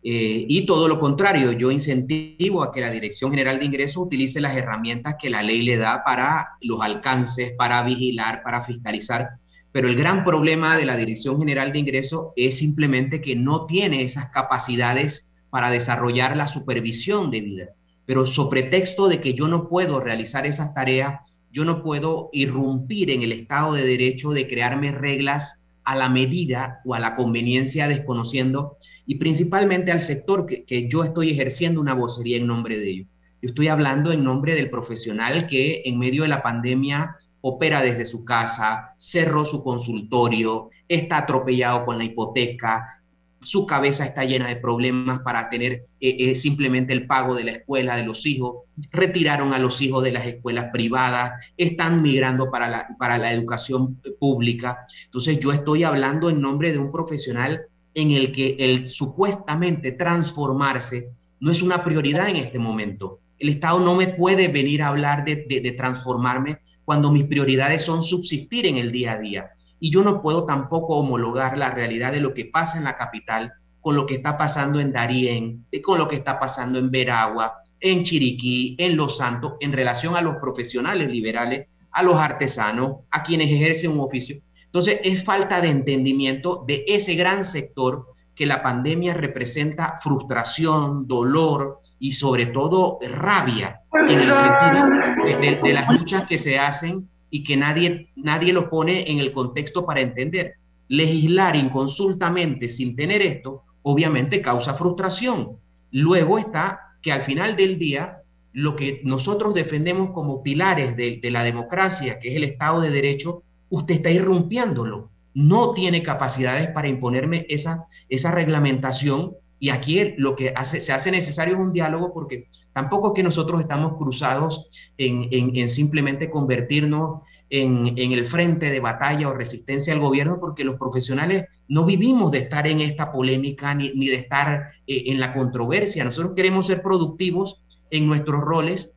[0.09, 4.41] Eh, y todo lo contrario, yo incentivo a que la Dirección General de Ingresos utilice
[4.41, 9.31] las herramientas que la ley le da para los alcances, para vigilar, para fiscalizar.
[9.73, 14.03] Pero el gran problema de la Dirección General de Ingresos es simplemente que no tiene
[14.03, 17.67] esas capacidades para desarrollar la supervisión de vida.
[18.05, 23.11] Pero sobre texto de que yo no puedo realizar esas tareas, yo no puedo irrumpir
[23.11, 27.89] en el Estado de Derecho de crearme reglas a la medida o a la conveniencia
[27.89, 33.09] desconociendo y principalmente al sector que, yo estoy ejerciendo una vocería en nombre de ellos.
[33.41, 38.05] Yo estoy hablando en nombre del profesional que en medio de la pandemia opera desde
[38.05, 43.03] su casa, cerró su consultorio, está atropellado con la hipoteca,
[43.47, 47.53] su cabeza está llena de problemas para tener eh, eh, simplemente el pago de la
[47.53, 52.69] escuela de los hijos, retiraron a los hijos de las escuelas privadas, están migrando para
[52.69, 54.87] la, para la educación pública.
[55.05, 57.63] Entonces yo estoy hablando en nombre de un profesional
[57.95, 63.21] en el que el supuestamente transformarse no es una prioridad en este momento.
[63.39, 68.03] El Estado no me puede venir a hablar de, de transformarme cuando mis prioridades son
[68.03, 69.51] subsistir en el día a día.
[69.79, 73.53] Y yo no puedo tampoco homologar la realidad de lo que pasa en la capital
[73.81, 78.03] con lo que está pasando en Darién, con lo que está pasando en Veragua, en
[78.03, 83.51] Chiriquí, en Los Santos, en relación a los profesionales liberales, a los artesanos, a quienes
[83.51, 84.39] ejercen un oficio.
[84.65, 91.79] Entonces, es falta de entendimiento de ese gran sector que la pandemia representa frustración, dolor
[91.99, 97.45] y sobre todo rabia en el sentido de, de las luchas que se hacen y
[97.45, 100.55] que nadie, nadie lo pone en el contexto para entender.
[100.89, 105.59] Legislar inconsultamente sin tener esto, obviamente causa frustración.
[105.91, 108.19] Luego está que al final del día,
[108.53, 113.43] lo que nosotros defendemos como pilares de, la democracia, que es el Estado de Derecho,
[113.69, 115.11] usted está irrumpiéndolo.
[115.35, 121.55] No tiene capacidades para imponerme esa, esa reglamentación y aquí lo que se hace necesario
[121.55, 127.97] es un diálogo porque tampoco es que nosotros estamos cruzados en, en, simplemente convertirnos en,
[127.97, 132.67] el frente de batalla o resistencia al gobierno, porque los profesionales no vivimos de estar
[132.67, 136.05] en esta polémica ni, ni de estar eh, en la controversia.
[136.05, 138.93] Nosotros queremos ser productivos en nuestros roles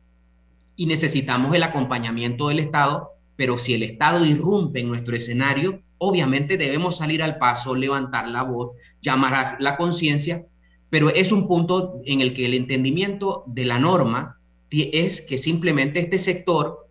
[0.76, 6.58] y necesitamos el acompañamiento del Estado, pero si el Estado irrumpe en nuestro escenario, obviamente
[6.58, 10.44] debemos salir al paso, levantar la voz, llamar a la conciencia
[10.90, 16.00] pero es un punto en el que el entendimiento de la norma es que simplemente
[16.00, 16.88] este sector,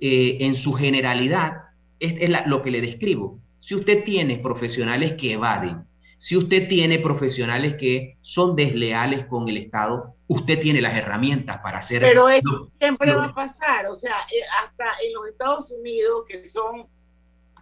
[0.00, 1.64] eh, en su generalidad,
[1.98, 3.40] es, lo que le describo.
[3.58, 5.86] Si usted tiene profesionales que evaden,
[6.18, 11.78] si usted tiene profesionales que son desleales con el Estado, usted tiene las herramientas para
[11.78, 12.02] hacer...
[12.02, 16.44] Pero eso siempre va a pasar, o sea, eh, hasta en los Estados Unidos, que
[16.44, 16.86] son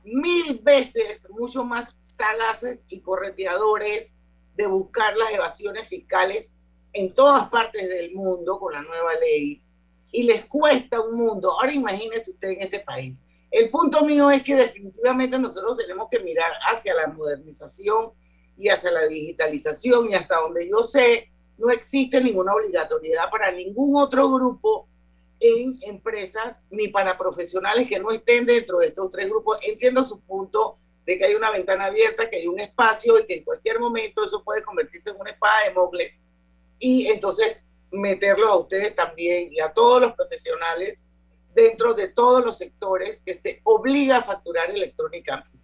[0.04, 4.15] mil veces mucho más sagaces y correteadores
[4.56, 6.54] de buscar las evasiones fiscales
[6.92, 9.62] en todas partes del mundo con la nueva ley
[10.12, 11.50] y les cuesta un mundo.
[11.52, 13.20] Ahora imagínese usted en este país.
[13.50, 18.12] El punto mío es que definitivamente nosotros tenemos que mirar hacia la modernización
[18.56, 23.96] y hacia la digitalización y hasta donde yo sé, no existe ninguna obligatoriedad para ningún
[23.96, 24.88] otro grupo
[25.40, 29.58] en empresas ni para profesionales que no estén dentro de estos tres grupos.
[29.62, 33.36] Entiendo su punto de que hay una ventana abierta, que hay un espacio y que
[33.36, 36.20] en cualquier momento eso puede convertirse en una espada de Mocles
[36.78, 41.06] y entonces meterlo a ustedes también y a todos los profesionales
[41.54, 45.56] dentro de todos los sectores que se obliga a facturar electrónicamente.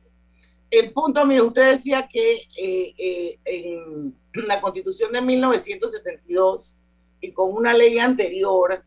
[0.71, 6.79] El punto mío, usted decía que eh, eh, en la constitución de 1972
[7.21, 8.83] y con una ley anterior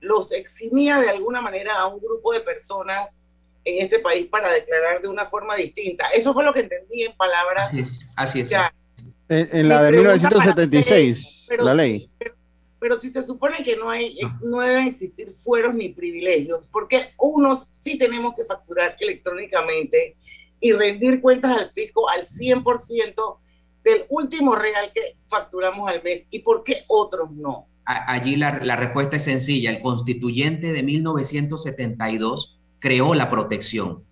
[0.00, 3.20] los eximía de alguna manera a un grupo de personas
[3.66, 6.06] en este país para declarar de una forma distinta.
[6.16, 7.72] Eso fue lo que entendí en palabras.
[8.16, 8.52] Así es,
[9.28, 12.08] En, la de 1976, la ley.
[12.78, 14.38] pero, si se supone que no, hay, ah.
[14.40, 20.16] no deben existir fueros ni privilegios, porque unos sí tenemos que facturar electrónicamente
[20.60, 23.38] y rendir cuentas al fisco al 100%
[23.82, 27.66] del último real que facturamos al mes, y por qué otros no.
[27.84, 29.70] Allí la, la respuesta es sencilla.
[29.70, 34.04] El constituyente de 1972 creó la protección.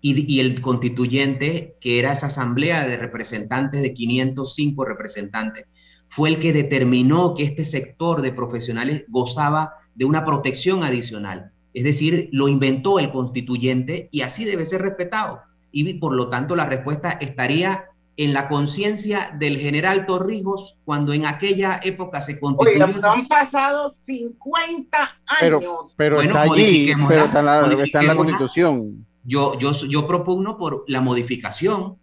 [0.00, 5.66] Y, el constituyente, que era esa asamblea de representantes de 505 representantes,
[6.08, 11.52] fue el que determinó que este sector de profesionales gozaba de una protección adicional.
[11.74, 15.40] Es decir, lo inventó el constituyente y así debe ser respetado.
[15.70, 17.84] Y por lo tanto la respuesta estaría
[18.16, 22.84] en la conciencia del general Torrijos cuando en aquella época se constituyó.
[23.10, 25.94] han pasado 50 años.
[25.96, 29.06] Pero, está allí, pero está en la, constitución.
[29.24, 31.96] Yo, yo, yo propugno por la modificación,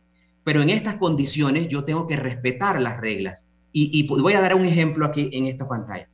[0.43, 3.47] pero en estas condiciones yo tengo que respetar las reglas.
[3.71, 6.09] Y, voy a dar un ejemplo aquí en esta pantalla.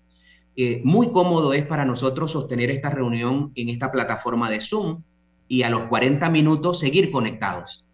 [0.57, 5.03] Eh, muy cómodo es para nosotros sostener esta reunión en esta plataforma de Zoom
[5.47, 7.85] y a los 40 minutos seguir conectados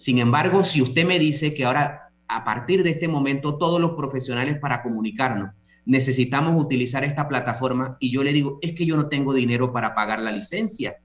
[0.00, 3.90] sin embargo, si usted me dice que ahora, a partir de este momento, todos los
[3.90, 5.50] profesionales para comunicarnos
[5.84, 9.94] necesitamos utilizar esta plataforma y yo le digo, es que yo no tengo dinero para
[9.94, 10.96] pagar la licencia.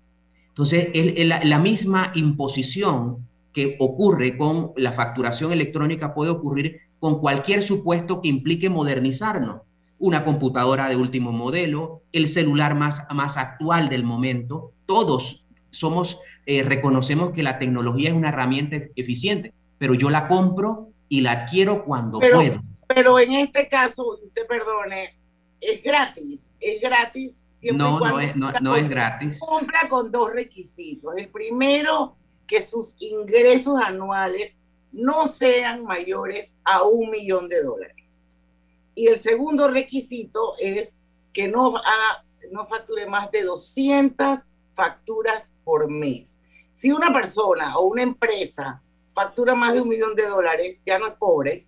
[0.48, 0.90] Entonces,
[1.26, 8.30] la misma imposición que ocurre con la facturación electrónica puede ocurrir con cualquier supuesto que
[8.30, 9.62] implique modernizarnos.
[9.98, 14.72] una computadora de último modelo, el celular más, más actual del momento.
[14.86, 15.45] Todos
[15.78, 21.22] somos, eh, reconocemos que la tecnología es una herramienta eficiente, pero yo la compro y
[21.22, 22.62] la adquiero cuando puedo.
[22.88, 25.18] Pero en este caso, usted perdone,
[25.60, 27.46] es gratis, es gratis.
[27.50, 29.40] Siempre no, no es, no, no es gratis.
[29.40, 31.16] Compra con dos requisitos.
[31.18, 32.16] El primero,
[32.46, 34.58] que sus ingresos anuales
[34.92, 38.30] no sean mayores a un millón de dólares.
[38.94, 40.98] Y el segundo requisito es
[41.34, 41.74] que no,
[42.52, 44.42] no facture más de 200
[44.76, 46.42] facturas por mes.
[46.72, 48.82] Si una persona o una empresa
[49.14, 51.66] factura más de un millón de dólares, ya no es pobre.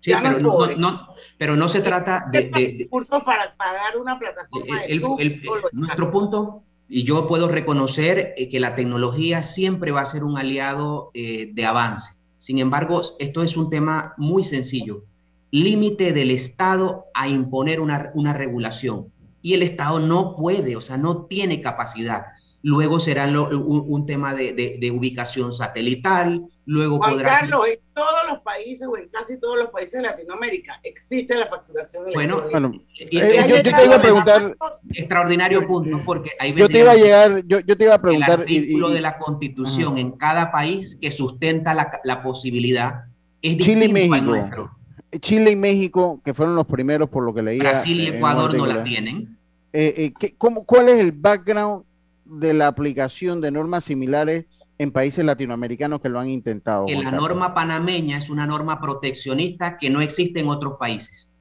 [0.00, 2.50] Sí, pero, no, no, pero no se trata de...
[2.50, 2.88] de,
[3.24, 5.40] para pagar una plataforma de
[5.72, 10.38] Nuestro punto, y yo puedo reconocer eh, que la tecnología siempre va a ser un
[10.38, 12.14] aliado eh, de avance.
[12.38, 15.04] Sin embargo, esto es un tema muy sencillo.
[15.50, 19.12] Límite del Estado a imponer una, una regulación
[19.42, 22.26] y el Estado no puede, o sea, no tiene capacidad.
[22.62, 28.98] Luego será un, tema de, ubicación satelital, luego Juan Carlos, en todos los países o
[28.98, 33.84] en casi todos los países de Latinoamérica existe la facturación Bueno, bueno eh, yo, te
[33.84, 34.56] iba a preguntar...
[34.92, 38.40] Extraordinario punto, porque ahí Yo te iba a llegar, yo, te iba a preguntar...
[38.40, 43.04] El artículo de la Constitución en cada país que sustenta la, posibilidad
[43.40, 44.70] es Chile y México.
[45.18, 47.62] Chile y México, que fueron los primeros por lo que leía.
[47.62, 49.36] Brasil y Ecuador no la tienen.
[49.72, 51.84] Eh, eh ¿Cuál es el background
[52.24, 54.46] de la aplicación de normas similares
[54.78, 56.86] en países latinoamericanos que lo han intentado?
[56.86, 61.32] Que la norma panameña es una norma proteccionista que no existe en otros países.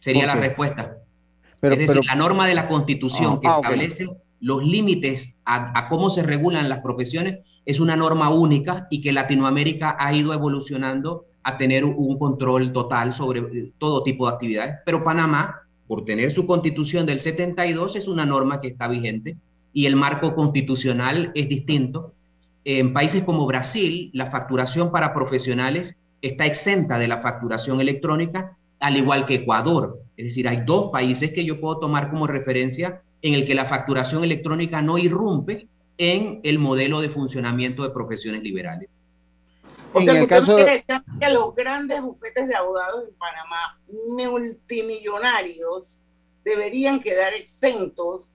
[0.00, 0.96] Sería la respuesta.
[1.60, 4.06] Pero, es decir, la norma de la constitución ah, que ah, establece
[4.40, 9.96] los límites a, cómo se regulan las profesiones es una norma única y que Latinoamérica
[9.98, 14.76] ha ido evolucionando a tener un control total sobre eh, todo tipo de actividades.
[14.86, 19.36] Pero Panamá, por tener su constitución del 72, es una norma que está vigente
[19.72, 22.14] y el marco constitucional es distinto.
[22.64, 28.96] En países como Brasil, la facturación para profesionales está exenta de la facturación electrónica, al
[28.96, 30.00] igual que Ecuador.
[30.16, 33.64] Es decir, hay dos países que yo puedo tomar como referencia en el que la
[33.64, 38.88] facturación electrónica no irrumpe en el modelo de funcionamiento de profesiones liberales.
[39.92, 40.56] O sea, que caso...
[40.56, 43.80] que los grandes bufetes de abogados en Panamá,
[44.30, 46.04] multimillonarios,
[46.44, 48.34] deberían quedar exentos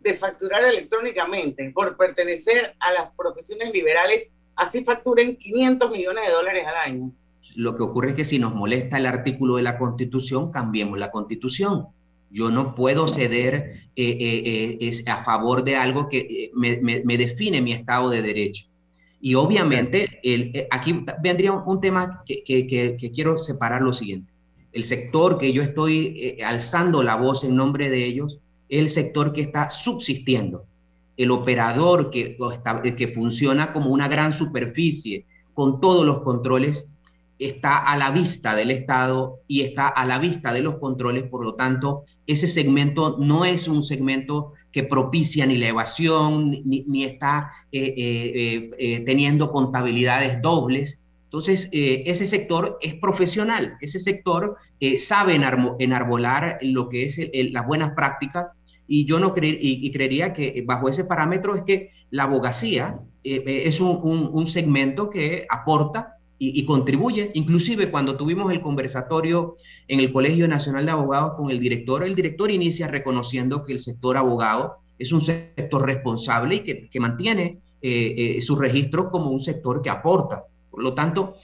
[0.00, 6.64] de facturar electrónicamente por pertenecer a las profesiones liberales, así facturen 500 millones de dólares
[6.66, 7.12] al año.
[7.56, 11.10] Lo que ocurre es que si nos molesta el artículo de la Constitución, cambiemos la
[11.10, 11.88] Constitución.
[12.30, 13.54] Yo no puedo ceder
[13.96, 18.66] eh, eh, eh, a favor de algo que me, define mi Estado de Derecho.
[19.20, 24.32] Y obviamente, el, aquí vendría un, tema que, que, quiero separar lo siguiente.
[24.72, 29.32] El sector que yo estoy alzando la voz en nombre de ellos es el sector
[29.32, 30.64] que está subsistiendo.
[31.16, 32.36] El operador que,
[32.96, 36.90] que funciona como una gran superficie con todos los controles
[37.40, 41.42] está a la vista del Estado y está a la vista de los controles, por
[41.42, 47.50] lo tanto, ese segmento no es un segmento que propicia ni la evasión, ni, está
[47.72, 51.02] eh, eh, eh, teniendo contabilidades dobles.
[51.24, 54.56] Entonces, ese sector es profesional, ese sector
[54.98, 55.40] sabe
[55.78, 57.20] enarbolar lo que es
[57.52, 58.48] las buenas prácticas
[58.88, 64.46] y yo no y, creería que bajo ese parámetro es que la abogacía es un
[64.48, 67.30] segmento que aporta y, contribuye.
[67.34, 72.14] Inclusive cuando tuvimos el conversatorio en el Colegio Nacional de Abogados con el director, el
[72.14, 77.58] director inicia reconociendo que el sector abogado es un sector responsable y que, que mantiene
[77.82, 80.44] eh, eh, como un sector que aporta.
[80.70, 81.34] Por lo tanto,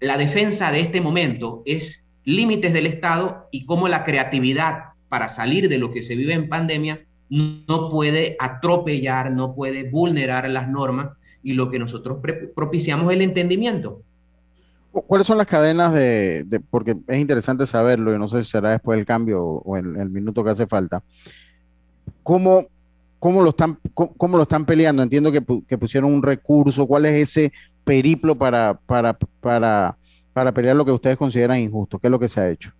[0.00, 5.68] la defensa de este momento es límites del Estado y cómo la creatividad para salir
[5.68, 11.16] de lo que se vive en pandemia no puede atropellar, no puede vulnerar las normas
[11.44, 12.18] y lo que nosotros
[12.56, 14.02] propiciamos es el entendimiento.
[14.92, 18.98] ¿Cuáles son las cadenas de, porque es interesante saberlo y no sé si será después
[18.98, 21.02] del cambio o en el, minuto que hace falta?
[22.22, 22.66] ¿Cómo,
[23.18, 25.02] cómo, lo, están, cómo, lo están peleando?
[25.02, 26.86] Entiendo que, pusieron un recurso.
[26.86, 27.52] ¿Cuál es ese
[27.84, 29.96] periplo para, para, para,
[30.34, 31.98] para pelear lo que ustedes consideran injusto?
[31.98, 32.70] ¿Qué es lo que se ha hecho?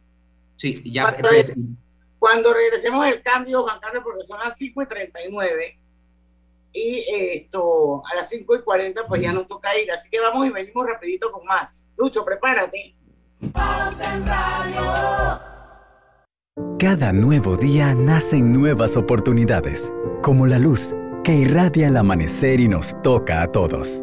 [0.56, 1.04] Sí, ya.
[1.04, 1.28] Cuando,
[2.18, 5.78] cuando regresemos el cambio, Juan Carlos, porque son las 5 y 39
[6.72, 7.04] y
[7.34, 9.90] esto a las 5 y 40 pues ya nos toca ir.
[9.90, 11.88] Así que vamos y venimos rapidito con más.
[11.96, 12.96] Lucho, prepárate.
[16.78, 19.92] Cada nuevo día nacen nuevas oportunidades,
[20.22, 20.94] como la luz
[21.24, 24.02] que irradia el amanecer y nos toca a todos.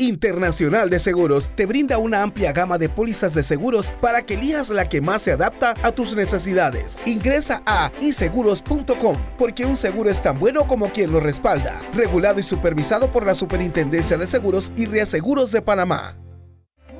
[0.00, 4.70] Internacional de Seguros te brinda una amplia gama de pólizas de seguros para que elijas
[4.70, 6.96] la que más se adapta a tus necesidades.
[7.04, 11.80] Ingresa a iseguros.com porque un seguro es tan bueno como quien lo respalda.
[11.92, 16.16] Regulado y supervisado por la Superintendencia de Seguros y Reaseguros de Panamá.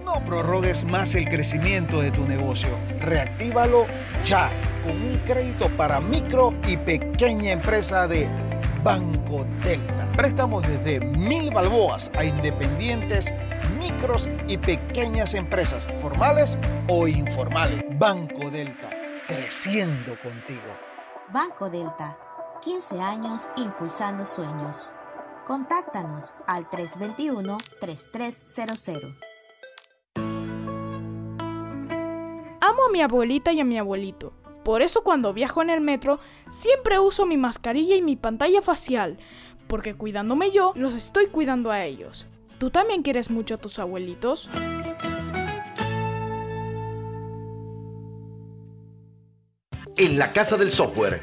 [0.05, 2.70] No prorrogues más el crecimiento de tu negocio.
[3.01, 3.86] Reactívalo
[4.24, 4.51] ya
[4.82, 8.28] con un crédito para micro y pequeña empresa de
[8.83, 10.11] Banco Delta.
[10.16, 13.31] Préstamos desde mil balboas a independientes,
[13.79, 16.59] micros y pequeñas empresas, formales
[16.89, 17.85] o informales.
[17.99, 18.91] Banco Delta,
[19.26, 20.62] creciendo contigo.
[21.33, 22.16] Banco Delta,
[22.62, 24.93] 15 años impulsando sueños.
[25.47, 29.16] Contáctanos al 321-3300.
[32.61, 34.33] Amo a mi abuelita y a mi abuelito.
[34.68, 39.16] Por eso cuando viajo en el metro siempre uso mi mascarilla y mi pantalla facial,
[39.66, 42.26] porque cuidándome yo, los estoy cuidando a ellos.
[42.58, 44.50] ¿Tú también quieres mucho a tus abuelitos?
[49.96, 51.22] En la Casa del Software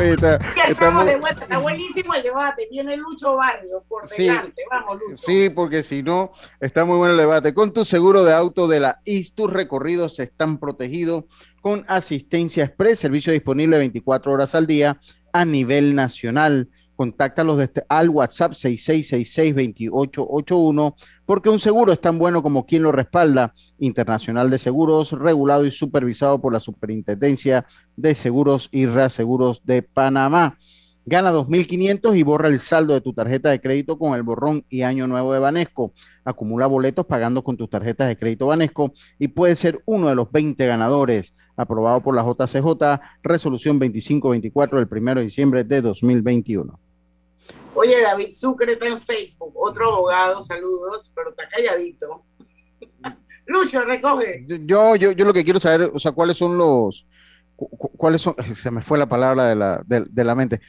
[0.00, 0.38] está,
[0.68, 5.22] estamos de vuelta, está buenísimo el debate, tiene Lucho Barrio por delante, vamos Lucho.
[5.24, 7.54] Sí, porque si no, está muy bueno el debate.
[7.54, 11.24] Con tu seguro de auto de la IS, tus recorridos están protegidos
[11.60, 14.98] con asistencia express, servicio disponible 24 horas al día
[15.32, 16.68] a nivel nacional.
[16.98, 20.94] Contáctalos desde, al WhatsApp 6666-2881,
[21.24, 23.54] porque un seguro es tan bueno como quien lo respalda.
[23.78, 30.58] Internacional de Seguros, regulado y supervisado por la Superintendencia de Seguros y Reaseguros de Panamá.
[31.06, 34.82] Gana 2.500 y borra el saldo de tu tarjeta de crédito con el borrón y
[34.82, 35.92] año nuevo de Banesco.
[36.24, 40.32] Acumula boletos pagando con tus tarjetas de crédito Banesco y puede ser uno de los
[40.32, 41.32] 20 ganadores.
[41.56, 46.80] Aprobado por la JCJ, resolución 2524 del 1 de diciembre de 2021.
[47.74, 52.24] Oye, David Sucre está en Facebook, otro abogado, saludos, pero está calladito.
[53.46, 54.44] Lucho, recoge.
[54.46, 57.06] Yo, yo, yo lo que quiero saber, o sea, cuáles son los,
[57.56, 60.60] cuáles son, se me fue la palabra de la, de, de la mente.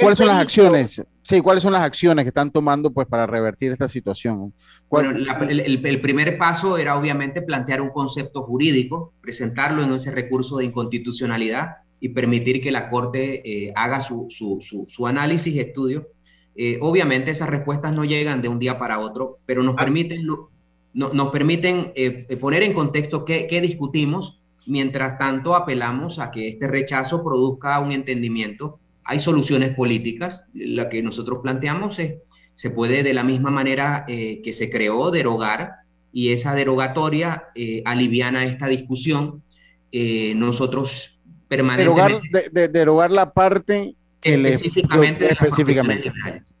[0.00, 1.04] ¿Cuáles son las acciones?
[1.22, 4.54] Sí, ¿cuáles son las acciones que están tomando pues para revertir esta situación?
[4.88, 10.10] Bueno, la, el, el, primer paso era obviamente plantear un concepto jurídico, presentarlo en ese
[10.10, 15.54] recurso de inconstitucionalidad y permitir que la Corte eh, haga su, su, su, su, análisis
[15.54, 16.08] y estudio.
[16.56, 19.84] Eh, obviamente esas respuestas no llegan de un día para otro, pero nos Así.
[19.84, 20.48] permiten, no,
[20.92, 24.40] nos permiten eh, poner en contexto qué, qué discutimos.
[24.66, 28.78] Mientras tanto, apelamos a que este rechazo produzca un entendimiento
[29.10, 30.46] hay soluciones políticas.
[30.54, 32.18] La que nosotros planteamos es,
[32.54, 35.78] se puede de la misma manera eh, que se creó derogar
[36.12, 39.42] y esa derogatoria eh, aliviana esta discusión.
[39.90, 41.19] Eh, nosotros.
[41.50, 46.12] Derogar, de, de, derogar la parte que específicamente, le, específicamente.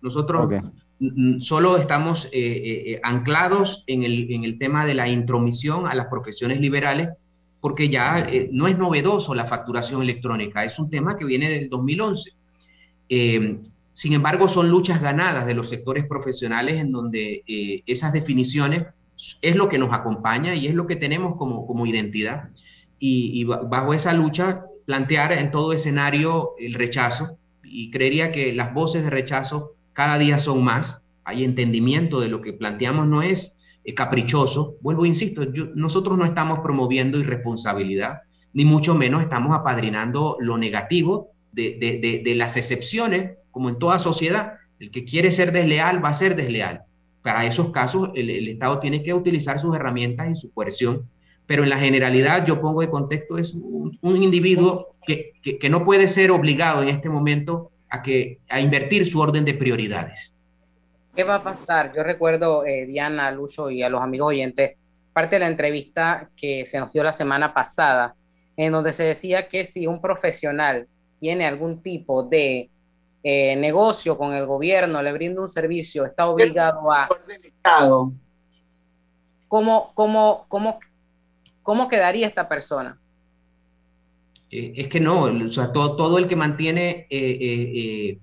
[0.02, 0.60] Nosotros okay.
[1.38, 2.28] solo estamos
[3.02, 7.10] anclados en el, en el tema de la intromisión a las profesiones liberales
[7.60, 11.68] porque ya eh, no es novedoso la facturación electrónica, es un tema que viene del
[11.68, 12.32] 2011.
[13.08, 13.58] Eh,
[13.92, 18.86] sin embargo, son luchas ganadas de los sectores profesionales en donde eh, esas definiciones
[19.42, 22.48] es lo que nos acompaña y es lo que tenemos como, como identidad.
[22.98, 28.74] Y, y bajo esa lucha, plantear en todo escenario el rechazo, y creería que las
[28.74, 33.62] voces de rechazo cada día son más, hay entendimiento de lo que planteamos no es
[33.84, 34.78] eh, caprichoso.
[34.80, 38.22] Vuelvo, insisto, yo, nosotros no estamos promoviendo irresponsabilidad,
[38.52, 41.78] ni mucho menos estamos apadrinando lo negativo de,
[42.24, 44.54] de, las excepciones, como en toda sociedad.
[44.80, 46.82] El que quiere ser desleal va a ser desleal.
[47.22, 51.08] Para esos casos, el Estado tiene que utilizar sus herramientas y su coerción.
[51.50, 55.68] Pero en la generalidad, yo pongo de contexto, es un, un individuo que, que, que
[55.68, 60.38] no puede ser obligado en este momento a, que, a invertir su orden de prioridades.
[61.16, 61.92] ¿Qué va a pasar?
[61.92, 64.76] Yo recuerdo, eh, Diana, Lucho y a los amigos oyentes,
[65.12, 68.14] parte de la entrevista que se nos dio la semana pasada,
[68.56, 70.86] en donde se decía que si un profesional
[71.18, 72.70] tiene algún tipo de
[73.24, 77.08] eh, negocio con el gobierno, le brinda un servicio, está obligado a...
[79.48, 80.78] ¿Cómo, cómo, cómo,
[81.70, 82.98] cómo quedaría esta persona?
[84.50, 87.06] Eh, es que no, o sea, todo, todo el que mantiene...
[87.08, 88.18] Eh,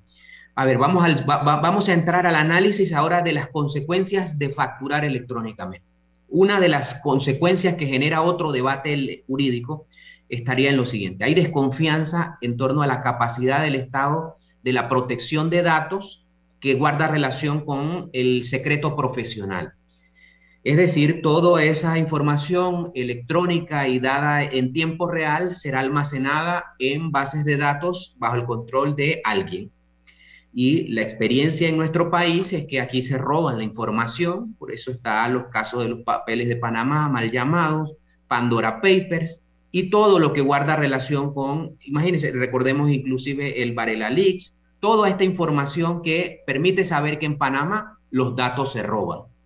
[0.53, 5.87] a ver, vamos, vamos a entrar al análisis ahora de las consecuencias de facturar electrónicamente.
[6.27, 9.85] Una de las consecuencias que genera otro debate jurídico
[10.27, 11.23] estaría en lo siguiente.
[11.23, 16.25] Hay desconfianza en torno a la capacidad del Estado de la protección de datos
[16.59, 19.71] que guarda relación con el secreto profesional.
[20.67, 27.45] Es decir, toda esa información electrónica y dada en tiempo real será almacenada en bases
[27.45, 29.71] de datos bajo el control de alguien.
[30.53, 34.91] Y la experiencia en nuestro país es que aquí se roban la información, por eso
[34.91, 37.95] están los casos de los papeles de Panamá, mal llamados,
[38.27, 44.65] Pandora Papers, y todo lo que guarda relación con, imagínense, recordemos inclusive el Varela Leaks,
[44.81, 49.36] toda esta información que permite saber que en Panamá los datos se roban.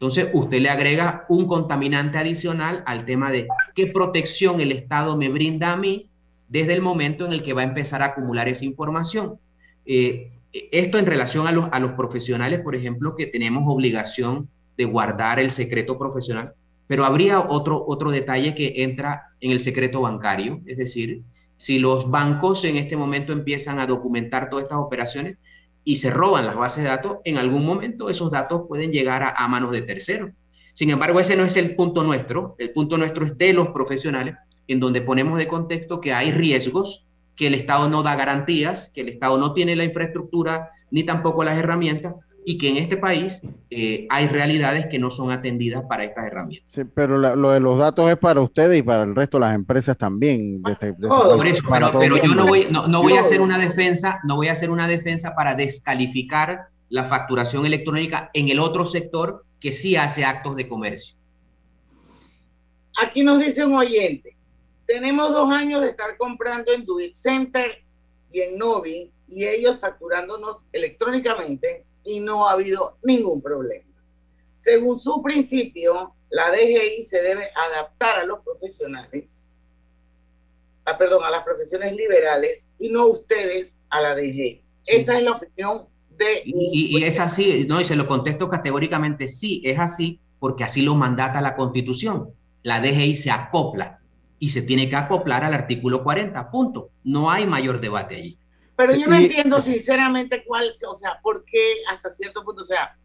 [0.00, 5.28] Entonces, usted le agrega un contaminante adicional al tema de qué protección el Estado me
[5.28, 6.08] brinda a mí
[6.48, 9.38] desde el momento en el que va a empezar a acumular esa información.
[9.84, 14.48] Eh, esto en relación a los, a los profesionales, por ejemplo, que tenemos obligación
[14.78, 16.54] de guardar el secreto profesional,
[16.86, 21.20] pero habría otro, otro detalle que entra en el secreto bancario, es decir,
[21.58, 25.36] si los bancos en este momento empiezan a documentar todas estas operaciones
[25.84, 29.48] y se roban las bases de datos, en algún momento esos datos pueden llegar a,
[29.48, 30.30] manos de terceros.
[30.74, 32.54] Sin embargo, ese no es el punto nuestro.
[32.58, 34.36] El punto nuestro es de los profesionales,
[34.68, 39.00] en donde ponemos de contexto que hay riesgos, que el Estado no da garantías, que
[39.00, 42.14] el Estado no tiene la infraestructura ni tampoco las herramientas
[42.44, 46.72] y que en este país eh, hay realidades que no son atendidas para estas herramientas.
[46.72, 49.54] Sí, pero lo de los datos es para ustedes y para el resto de las
[49.54, 50.62] empresas también.
[50.68, 54.48] Este, por eso, pero, yo no voy, no, voy a hacer una defensa, no voy
[54.48, 59.96] a hacer una defensa para descalificar la facturación electrónica en el otro sector que sí
[59.96, 61.16] hace actos de comercio.
[63.02, 64.36] Aquí nos dice un oyente,
[64.86, 67.84] tenemos dos años de estar comprando en Do Center
[68.32, 73.84] y en Novi y ellos facturándonos electrónicamente y no ha habido ningún problema.
[74.56, 79.52] Según su principio, la DGI se debe adaptar a los profesionales,
[80.84, 84.62] a, perdón, a las profesiones liberales y no ustedes a la DGI.
[84.86, 85.86] Esa es la opinión
[86.16, 86.42] de...
[86.44, 90.82] Y, y, es así, no, y se lo contesto categóricamente, sí, es así, porque así
[90.82, 92.34] lo mandata la Constitución.
[92.62, 94.00] La DGI se acopla
[94.38, 96.90] y se tiene que acoplar al artículo 40, punto.
[97.04, 98.39] No hay mayor debate allí.
[98.80, 102.96] Pero yo no entiendo sinceramente cuál, o sea, por qué hasta cierto punto, o sea,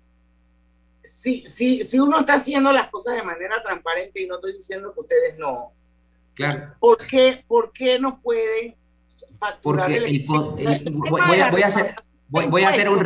[1.04, 4.94] si, si, si uno está haciendo las cosas de manera transparente y no estoy diciendo
[4.94, 5.74] que ustedes no,
[6.34, 6.76] claro.
[6.80, 8.78] ¿por qué, por qué no pueden
[9.38, 11.94] facturar Porque el, voy, a, voy, a hacer
[12.30, 13.06] voy, voy a hacer un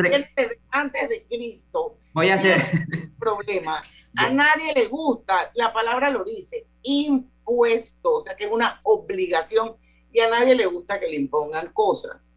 [0.70, 2.62] antes de Cristo voy a hacer
[3.18, 3.80] problema.
[4.16, 9.74] A nadie le gusta la palabra lo dice impuesto o sea que es una obligación
[10.12, 12.29] y a nadie le gusta que le impongan cosas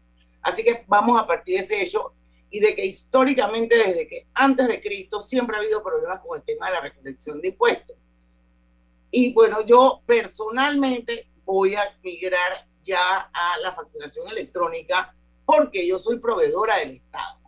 [0.44, 2.12] Así que vamos a partir de ese hecho
[2.50, 6.44] y de que históricamente, desde que antes de Cristo, siempre ha habido problemas con el
[6.44, 7.96] tema de la recolección de impuestos.
[9.10, 15.16] Y bueno, yo personalmente voy a migrar ya a la facturación electrónica
[15.46, 17.38] porque yo soy proveedora del Estado.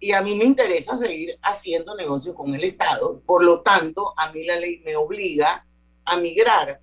[0.00, 3.20] Y a mí me interesa seguir haciendo negocios con el Estado.
[3.20, 5.66] Por lo tanto, a mí la ley me obliga
[6.04, 6.80] a migrar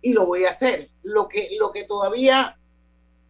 [0.00, 0.90] y lo voy a hacer.
[1.02, 2.58] Lo que, lo que todavía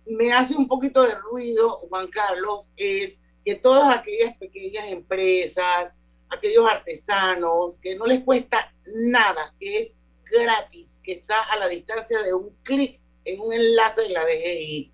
[0.07, 5.97] me hace un poquito de ruido, Juan Carlos, es que todas aquellas pequeñas empresas,
[6.29, 9.99] aquellos artesanos, que no les cuesta nada, que es
[10.31, 14.93] gratis, que está a la distancia de un clic en un enlace de la DGI,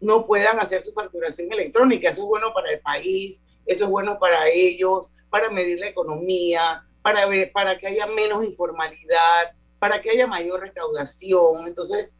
[0.00, 2.10] no puedan hacer su facturación electrónica.
[2.10, 6.84] Eso es bueno para el país, eso es bueno para ellos, para medir la economía,
[7.02, 11.66] para, ver, para que haya menos informalidad, para que haya mayor recaudación.
[11.66, 12.16] Entonces,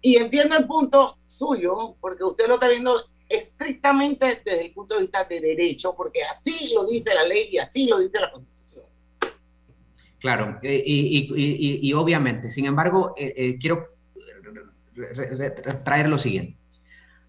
[0.00, 2.94] y entiendo el punto suyo, porque usted lo está viendo
[3.28, 7.58] estrictamente desde el punto de vista de derecho, porque así lo dice la ley y
[7.58, 8.84] así lo dice la Constitución.
[10.20, 13.88] Claro, eh, y, obviamente, sin embargo, eh, eh, quiero
[15.84, 16.56] traer lo siguiente.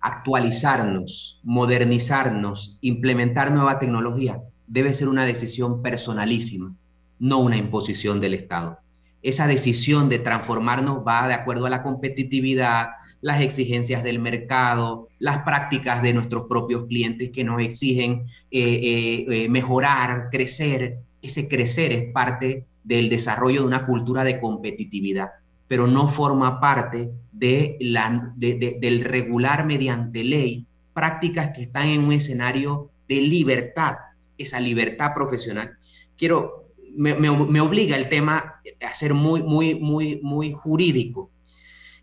[0.01, 6.73] Actualizarnos, modernizarnos, implementar nueva tecnología debe ser una decisión personalísima,
[7.19, 8.79] no una imposición del Estado
[9.21, 12.89] esa decisión de transformarnos va de acuerdo a la competitividad,
[13.21, 19.25] las exigencias del mercado, las prácticas de nuestros propios clientes que nos exigen eh, eh,
[19.27, 20.99] eh, mejorar, crecer.
[21.21, 25.31] Ese crecer es parte del desarrollo de una cultura de competitividad,
[25.67, 33.21] pero no forma parte del regular mediante ley prácticas que están en un escenario de
[33.21, 33.95] libertad,
[34.37, 35.71] esa libertad profesional.
[36.17, 36.58] Quiero,
[36.95, 37.29] me,
[37.59, 41.29] obliga el tema a ser muy, muy, muy, muy jurídico.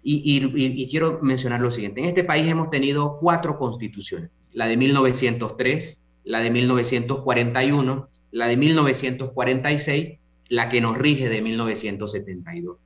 [0.02, 2.00] Y, y, quiero mencionar lo siguiente.
[2.00, 4.30] En este país hemos tenido cuatro constituciones.
[4.52, 10.18] La de 1903, la de 1941, la de 1946,
[10.48, 12.78] la que nos rige de 1972.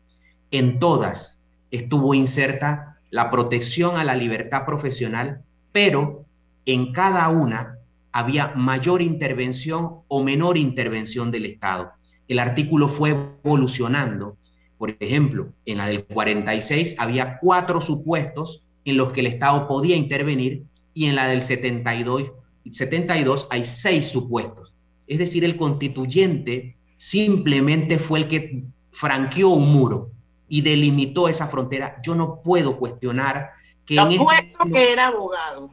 [0.50, 5.42] En todas estuvo inserta la protección a la libertad profesional,
[5.72, 6.24] pero
[6.64, 7.79] en cada una
[8.12, 11.92] había mayor intervención o menor intervención del Estado.
[12.28, 14.36] El artículo fue evolucionando.
[14.78, 19.96] Por ejemplo, en la del 46 había cuatro supuestos en los que el Estado podía
[19.96, 22.32] intervenir y en la del 72,
[22.70, 24.74] 72 hay seis supuestos.
[25.06, 30.10] Es decir, el constituyente simplemente fue el que franqueó un muro
[30.48, 32.00] y delimitó esa frontera.
[32.02, 33.50] Yo no puedo cuestionar
[33.84, 33.96] que...
[33.96, 34.54] en este...
[34.72, 35.70] que era abogado.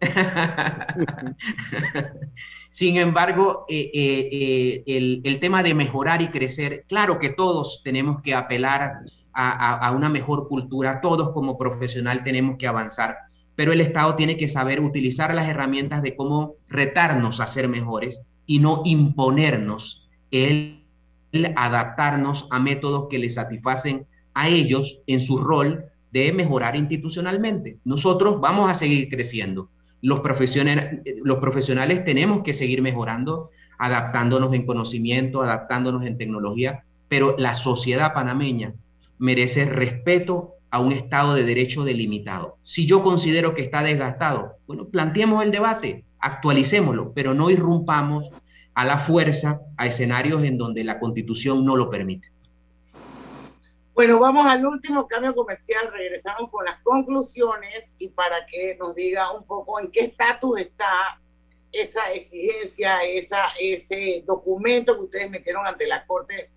[2.70, 7.82] Sin embargo, eh, eh, eh, el, el, tema de mejorar y crecer, claro que todos
[7.82, 9.00] tenemos que apelar
[9.32, 13.18] a, a, una mejor cultura, todos como profesional tenemos que avanzar,
[13.54, 18.22] pero el Estado tiene que saber utilizar las herramientas de cómo retarnos a ser mejores
[18.46, 20.84] y no imponernos el
[21.56, 27.78] adaptarnos a métodos que le satisfacen a ellos en su rol de mejorar institucionalmente.
[27.84, 29.70] Nosotros vamos a seguir creciendo
[30.02, 37.34] los profesionales, los profesionales tenemos que seguir mejorando, adaptándonos en conocimiento, adaptándonos en tecnología, pero
[37.38, 38.74] la sociedad panameña
[39.18, 42.56] merece respeto a un Estado de Derecho delimitado.
[42.62, 48.30] Si yo considero que está desgastado, bueno, planteemos el debate, actualicémoslo, pero no irrumpamos
[48.74, 52.28] a la fuerza a escenarios en donde la Constitución no lo permite.
[54.00, 59.30] Bueno, vamos al último cambio comercial, regresamos con las conclusiones y para que nos diga
[59.30, 61.20] un poco en qué estatus está
[61.70, 66.50] esa exigencia, esa, ese documento que ustedes metieron ante la Corte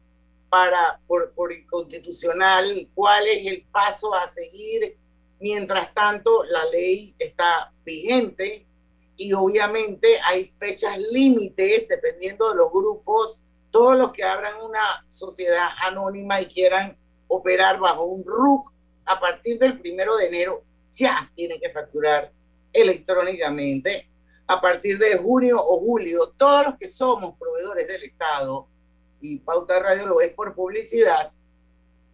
[0.47, 4.97] para, por, por inconstitucional, cuál es el paso a seguir.
[5.41, 8.65] Mientras tanto, la ley está vigente
[9.17, 15.67] y obviamente hay fechas límites dependiendo de los grupos, todos los que abran una sociedad
[15.85, 18.74] anónima y quieran operar bajo un RUC
[19.05, 22.32] a partir del primero de enero ya tiene que facturar
[22.71, 24.09] electrónicamente.
[24.47, 28.67] A partir de junio o julio, todos los que somos proveedores del Estado,
[29.21, 31.32] y Pauta Radio lo es por publicidad,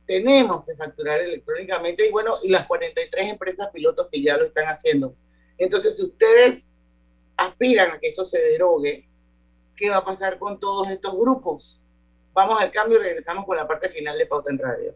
[0.05, 4.65] tenemos que facturar electrónicamente y bueno, y las 43 empresas pilotos que ya lo están
[4.65, 5.15] haciendo.
[5.57, 6.69] Entonces, si ustedes
[7.35, 9.07] aspiran a que eso se derogue,
[9.75, 11.81] ¿qué va a pasar con todos estos grupos?
[12.33, 14.95] Vamos al cambio y regresamos con la parte final de Pauta en Radio.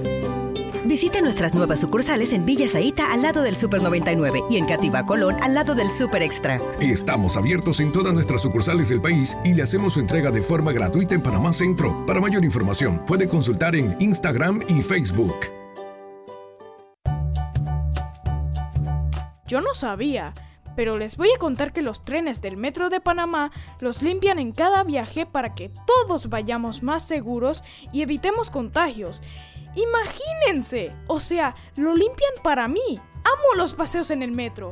[0.85, 5.05] Visite nuestras nuevas sucursales en Villa Zaita al lado del Super 99 y en Cativa
[5.05, 6.57] Colón al lado del Super Extra.
[6.79, 10.71] Estamos abiertos en todas nuestras sucursales del país y le hacemos su entrega de forma
[10.71, 12.03] gratuita en Panamá Centro.
[12.07, 15.35] Para mayor información, puede consultar en Instagram y Facebook.
[19.45, 20.33] Yo no sabía,
[20.75, 24.51] pero les voy a contar que los trenes del Metro de Panamá los limpian en
[24.51, 27.63] cada viaje para que todos vayamos más seguros
[27.93, 29.21] y evitemos contagios.
[29.75, 32.99] Imagínense, o sea, lo limpian para mí.
[33.23, 34.71] Amo los paseos en el metro.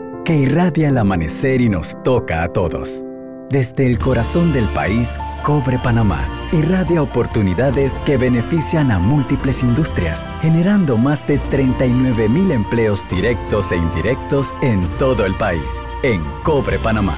[0.25, 3.03] que irradia el amanecer y nos toca a todos.
[3.49, 10.97] Desde el corazón del país, Cobre Panamá irradia oportunidades que benefician a múltiples industrias, generando
[10.97, 15.81] más de 39 mil empleos directos e indirectos en todo el país.
[16.03, 17.17] En Cobre Panamá,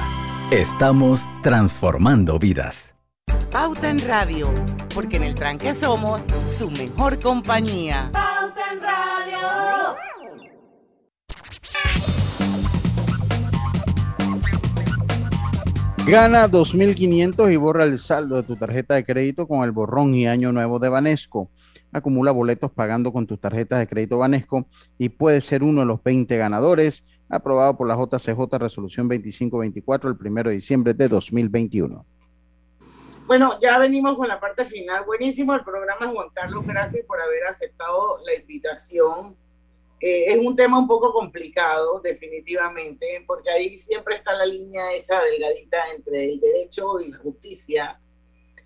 [0.51, 2.95] estamos transformando vidas.
[3.51, 4.51] Pauta en Radio,
[4.93, 6.22] porque en el tranque somos
[6.58, 8.10] su mejor compañía.
[8.12, 9.43] Pauta en Radio.
[16.06, 20.28] Gana 2.500 y borra el saldo de tu tarjeta de crédito con el borrón y
[20.28, 21.49] año nuevo de Banesco.
[21.93, 26.04] Acumula boletos pagando con tus tarjetas de crédito Banesco y puedes ser uno de los
[26.04, 32.06] 20 ganadores, aprobado por la JCJ Resolución 2524 el 1 de diciembre de 2021.
[33.26, 35.06] Bueno, ya venimos con la parte final.
[35.06, 36.66] Buenísimo el programa, Juan Carlos.
[36.68, 39.38] Gracias por haber aceptado la invitación.
[40.06, 45.24] Eh, es un tema un poco complicado, definitivamente, porque ahí siempre está la línea esa
[45.24, 48.01] delgadita entre el derecho y la justicia.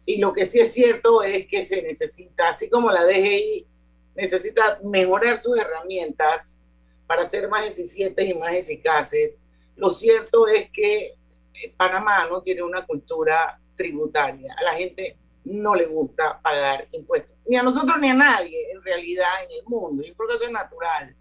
[0.03, 3.67] Y lo que sí es cierto es que se necesita, así como la DGI
[4.15, 6.59] necesita mejorar sus herramientas
[7.05, 9.39] para ser más eficientes y más eficaces,
[9.75, 11.13] lo cierto es que
[11.53, 14.55] eh, Panamá no tiene una cultura tributaria.
[14.57, 18.81] A la gente no le gusta pagar impuestos, ni a nosotros ni a nadie en
[18.81, 21.15] realidad en el mundo, y porque eso es natural.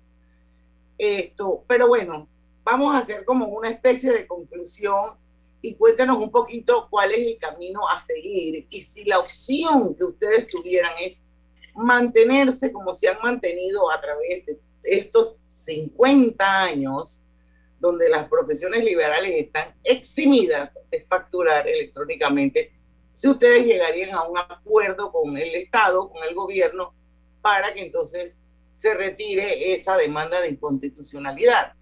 [0.99, 2.29] Esto, pero bueno,
[2.65, 5.17] vamos a hacer como una especie de conclusión
[5.63, 8.67] y cuéntenos un poquito cuál es el camino a seguir.
[8.71, 11.23] Y si la opción que ustedes tuvieran es
[11.75, 17.23] mantenerse como se han mantenido a través de estos 50 años
[17.79, 22.73] donde las profesiones liberales están eximidas de facturar electrónicamente,
[23.13, 26.95] si ustedes llegarían a un acuerdo con el Estado, con el gobierno,
[27.43, 28.46] para que entonces
[28.77, 31.73] se retire esa demanda de inconstitucionalidad.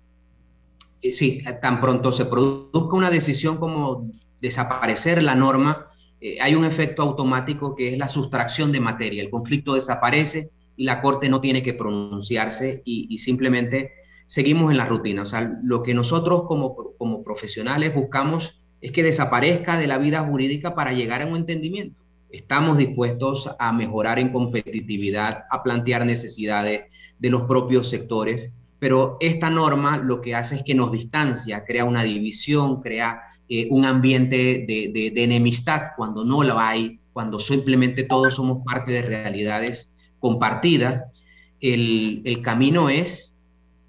[1.02, 4.08] Eh, sí, tan pronto se produzca una decisión como
[4.40, 5.88] desaparecer la norma,
[6.20, 9.24] eh, hay un efecto automático que es la sustracción de materia.
[9.24, 13.90] El conflicto desaparece y la Corte no tiene que pronunciarse y, simplemente
[14.26, 15.22] seguimos en la rutina.
[15.22, 20.20] O sea, lo que nosotros como, como profesionales buscamos es que desaparezca de la vida
[20.20, 22.03] jurídica para llegar a un entendimiento.
[22.34, 29.50] Estamos dispuestos a mejorar en competitividad, a plantear necesidades de los propios sectores, pero esta
[29.50, 34.64] norma lo que hace es que nos distancia, crea una división, crea eh, un ambiente
[34.66, 41.04] de, enemistad cuando no lo hay, cuando simplemente todos somos parte de realidades compartidas.
[41.60, 43.42] El camino es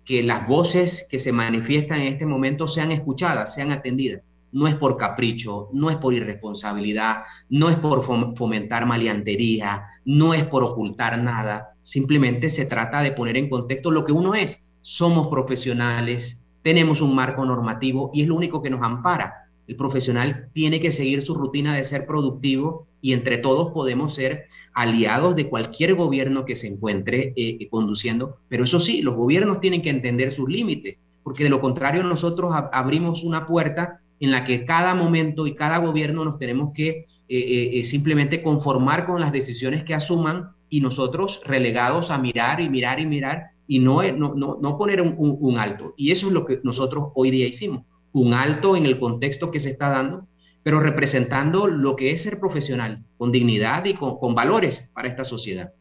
[0.06, 4.22] que las voces que se manifiestan en este momento sean escuchadas, sean atendidas
[4.56, 10.46] no es por capricho, no es por irresponsabilidad, no es por fomentar maleantería, no es
[10.46, 14.70] por ocultar nada, simplemente se trata de poner en contexto lo que uno es.
[14.82, 19.50] Somos profesionales, tenemos un marco normativo y es lo único que nos ampara.
[19.68, 24.46] El profesional tiene que seguir su rutina de ser productivo y entre todos podemos ser
[24.74, 29.60] aliados de cualquier gobierno que se encuentre eh, eh, conduciendo, pero eso sí, los gobiernos
[29.60, 34.44] tienen que entender sus límites, porque de lo contrario nosotros abrimos una puerta en la
[34.44, 39.20] que cada momento y cada gobierno nos tenemos que eh, eh, eh, simplemente conformar con
[39.20, 44.04] las decisiones que asuman y nosotros relegados a mirar y mirar y mirar y no,
[44.14, 45.94] no, no, poner un, un, alto.
[45.98, 49.60] Y eso es lo que nosotros hoy día hicimos, un alto en el contexto que
[49.60, 50.28] se está dando,
[50.64, 55.26] pero representando lo que es ser profesional, con dignidad y con, con valores para esta
[55.26, 55.74] sociedad.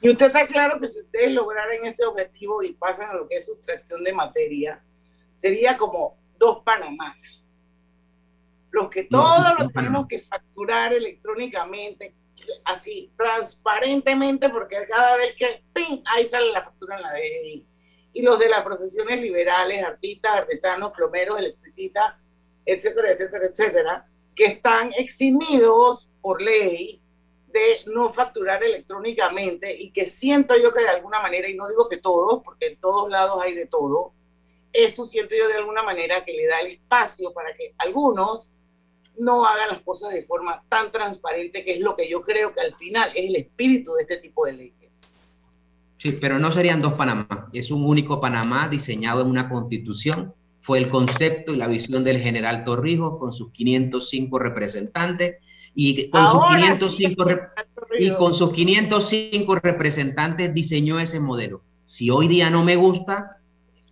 [0.00, 3.36] Y usted está claro que si ustedes lograran ese objetivo y pasan a lo que
[3.36, 4.82] es sustracción de materia,
[5.36, 7.44] sería como dos Panamás
[8.70, 12.14] los que todos lo tenemos que facturar electrónicamente,
[12.64, 17.66] así, transparentemente, porque cada vez que, ¡ping!, ahí sale la factura en la DGI.
[18.12, 22.14] Y los de las profesiones liberales, artistas, artesanos, plomeros, electricistas,
[22.64, 27.02] etcétera, etcétera, etcétera, que están eximidos por ley
[27.48, 31.88] de no facturar electrónicamente y que siento yo que de alguna manera, y no digo
[31.88, 34.12] que todos, porque en todos lados hay de todo,
[34.72, 38.54] eso siento yo de alguna manera que le da el espacio para que algunos
[39.18, 42.60] no haga las cosas de forma tan transparente, que es lo que yo creo que
[42.60, 45.28] al final es el espíritu de este tipo de leyes.
[45.96, 50.34] Sí, pero no serían dos Panamá, es un único Panamá diseñado en una constitución.
[50.60, 55.36] Fue el concepto y la visión del general Torrijos con sus 505 representantes
[55.74, 57.24] y con, sus 505
[57.98, 61.62] y con sus 505 representantes diseñó ese modelo.
[61.82, 63.40] Si hoy día no me gusta,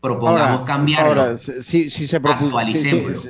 [0.00, 1.20] propongamos cambiarlo.
[1.20, 2.20] Ahora, si, si, se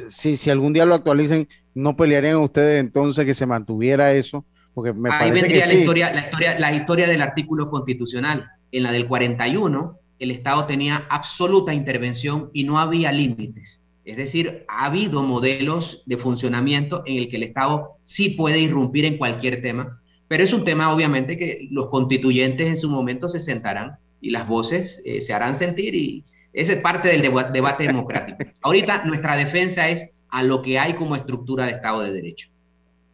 [0.09, 4.44] si, si, algún día lo actualicen, ¿no pelearían ustedes entonces que se mantuviera eso?
[4.74, 8.50] Porque me Ahí vendría la, historia, la, historia, la historia del artículo constitucional.
[8.72, 13.86] en la del 41, el Estado tenía absoluta intervención y no había límites.
[14.04, 19.04] Es decir, ha habido modelos de funcionamiento en el que el Estado sí puede irrumpir
[19.04, 23.38] en cualquier tema, pero es un tema obviamente que los constituyentes en su momento se
[23.38, 28.38] sentarán y las voces eh, se harán sentir y esa es parte del debate democrático.
[28.62, 32.48] Ahorita nuestra defensa es a lo que hay como estructura de Estado de Derecho.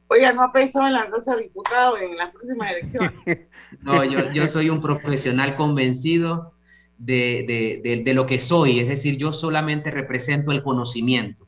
[0.09, 3.13] Oiga, ¿no ha pensado en lanzarse a diputado en las próximas elecciones?
[3.83, 6.55] No, yo, yo soy un profesional convencido
[6.97, 11.47] de, de, de, lo que soy, es decir, yo solamente represento el conocimiento.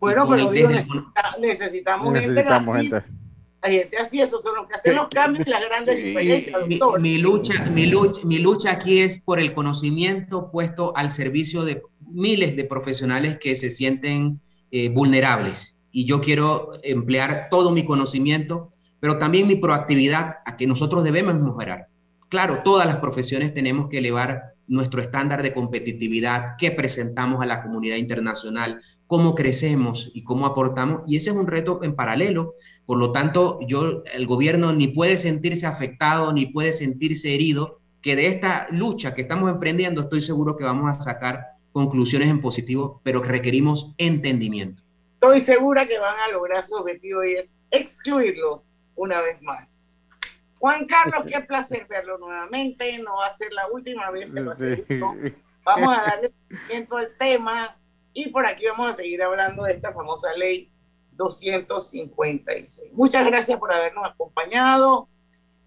[0.00, 0.70] Bueno, pero digo,
[1.38, 3.06] necesitamos, necesitamos, gente, así.
[3.60, 6.66] Hay gente así, esos son los que hacen los cambios y las grandes diferencias.
[6.66, 11.62] Mi, mi, lucha, mi, lucha, mi lucha aquí es por el conocimiento puesto al servicio
[11.62, 14.40] de miles de profesionales que se sienten
[14.70, 15.84] eh, vulnerables.
[15.92, 21.34] Y yo quiero emplear todo mi conocimiento, pero también mi proactividad a que nosotros debemos
[21.34, 21.88] mejorar.
[22.28, 27.62] Claro, todas las profesiones tenemos que elevar nuestro estándar de competitividad, qué presentamos a la
[27.62, 31.02] comunidad internacional, cómo crecemos y cómo aportamos.
[31.06, 32.54] Y ese es un reto en paralelo.
[32.84, 38.16] Por lo tanto, yo, el gobierno ni puede sentirse afectado, ni puede sentirse herido, que
[38.16, 41.44] de esta lucha que estamos emprendiendo estoy seguro que vamos a sacar
[41.76, 44.82] conclusiones en positivo, pero requerimos entendimiento.
[45.12, 50.00] Estoy segura que van a lograr su objetivo y es excluirlos una vez más.
[50.58, 52.98] Juan Carlos, qué placer verlo nuevamente.
[53.00, 54.54] No va a ser la última vez, se lo
[55.64, 57.76] Vamos a darle seguimiento al tema
[58.14, 60.70] y por aquí vamos a seguir hablando de esta famosa ley
[61.12, 62.92] 256.
[62.94, 65.10] Muchas gracias por habernos acompañado.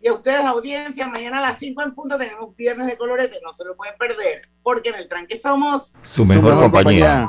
[0.01, 3.51] Y a ustedes, audiencia, mañana a las 5 en punto tenemos Viernes de Colorete, no
[3.51, 7.27] se lo pueden perder, porque en el tranque somos su mejor, compañía.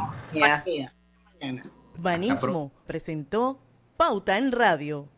[1.98, 3.58] Banismo presentó
[3.96, 5.08] Pauta en Radio.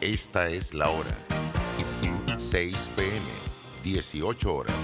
[0.00, 1.16] Esta es la hora.
[2.38, 3.20] 6 pm,
[3.82, 4.74] 18 horas.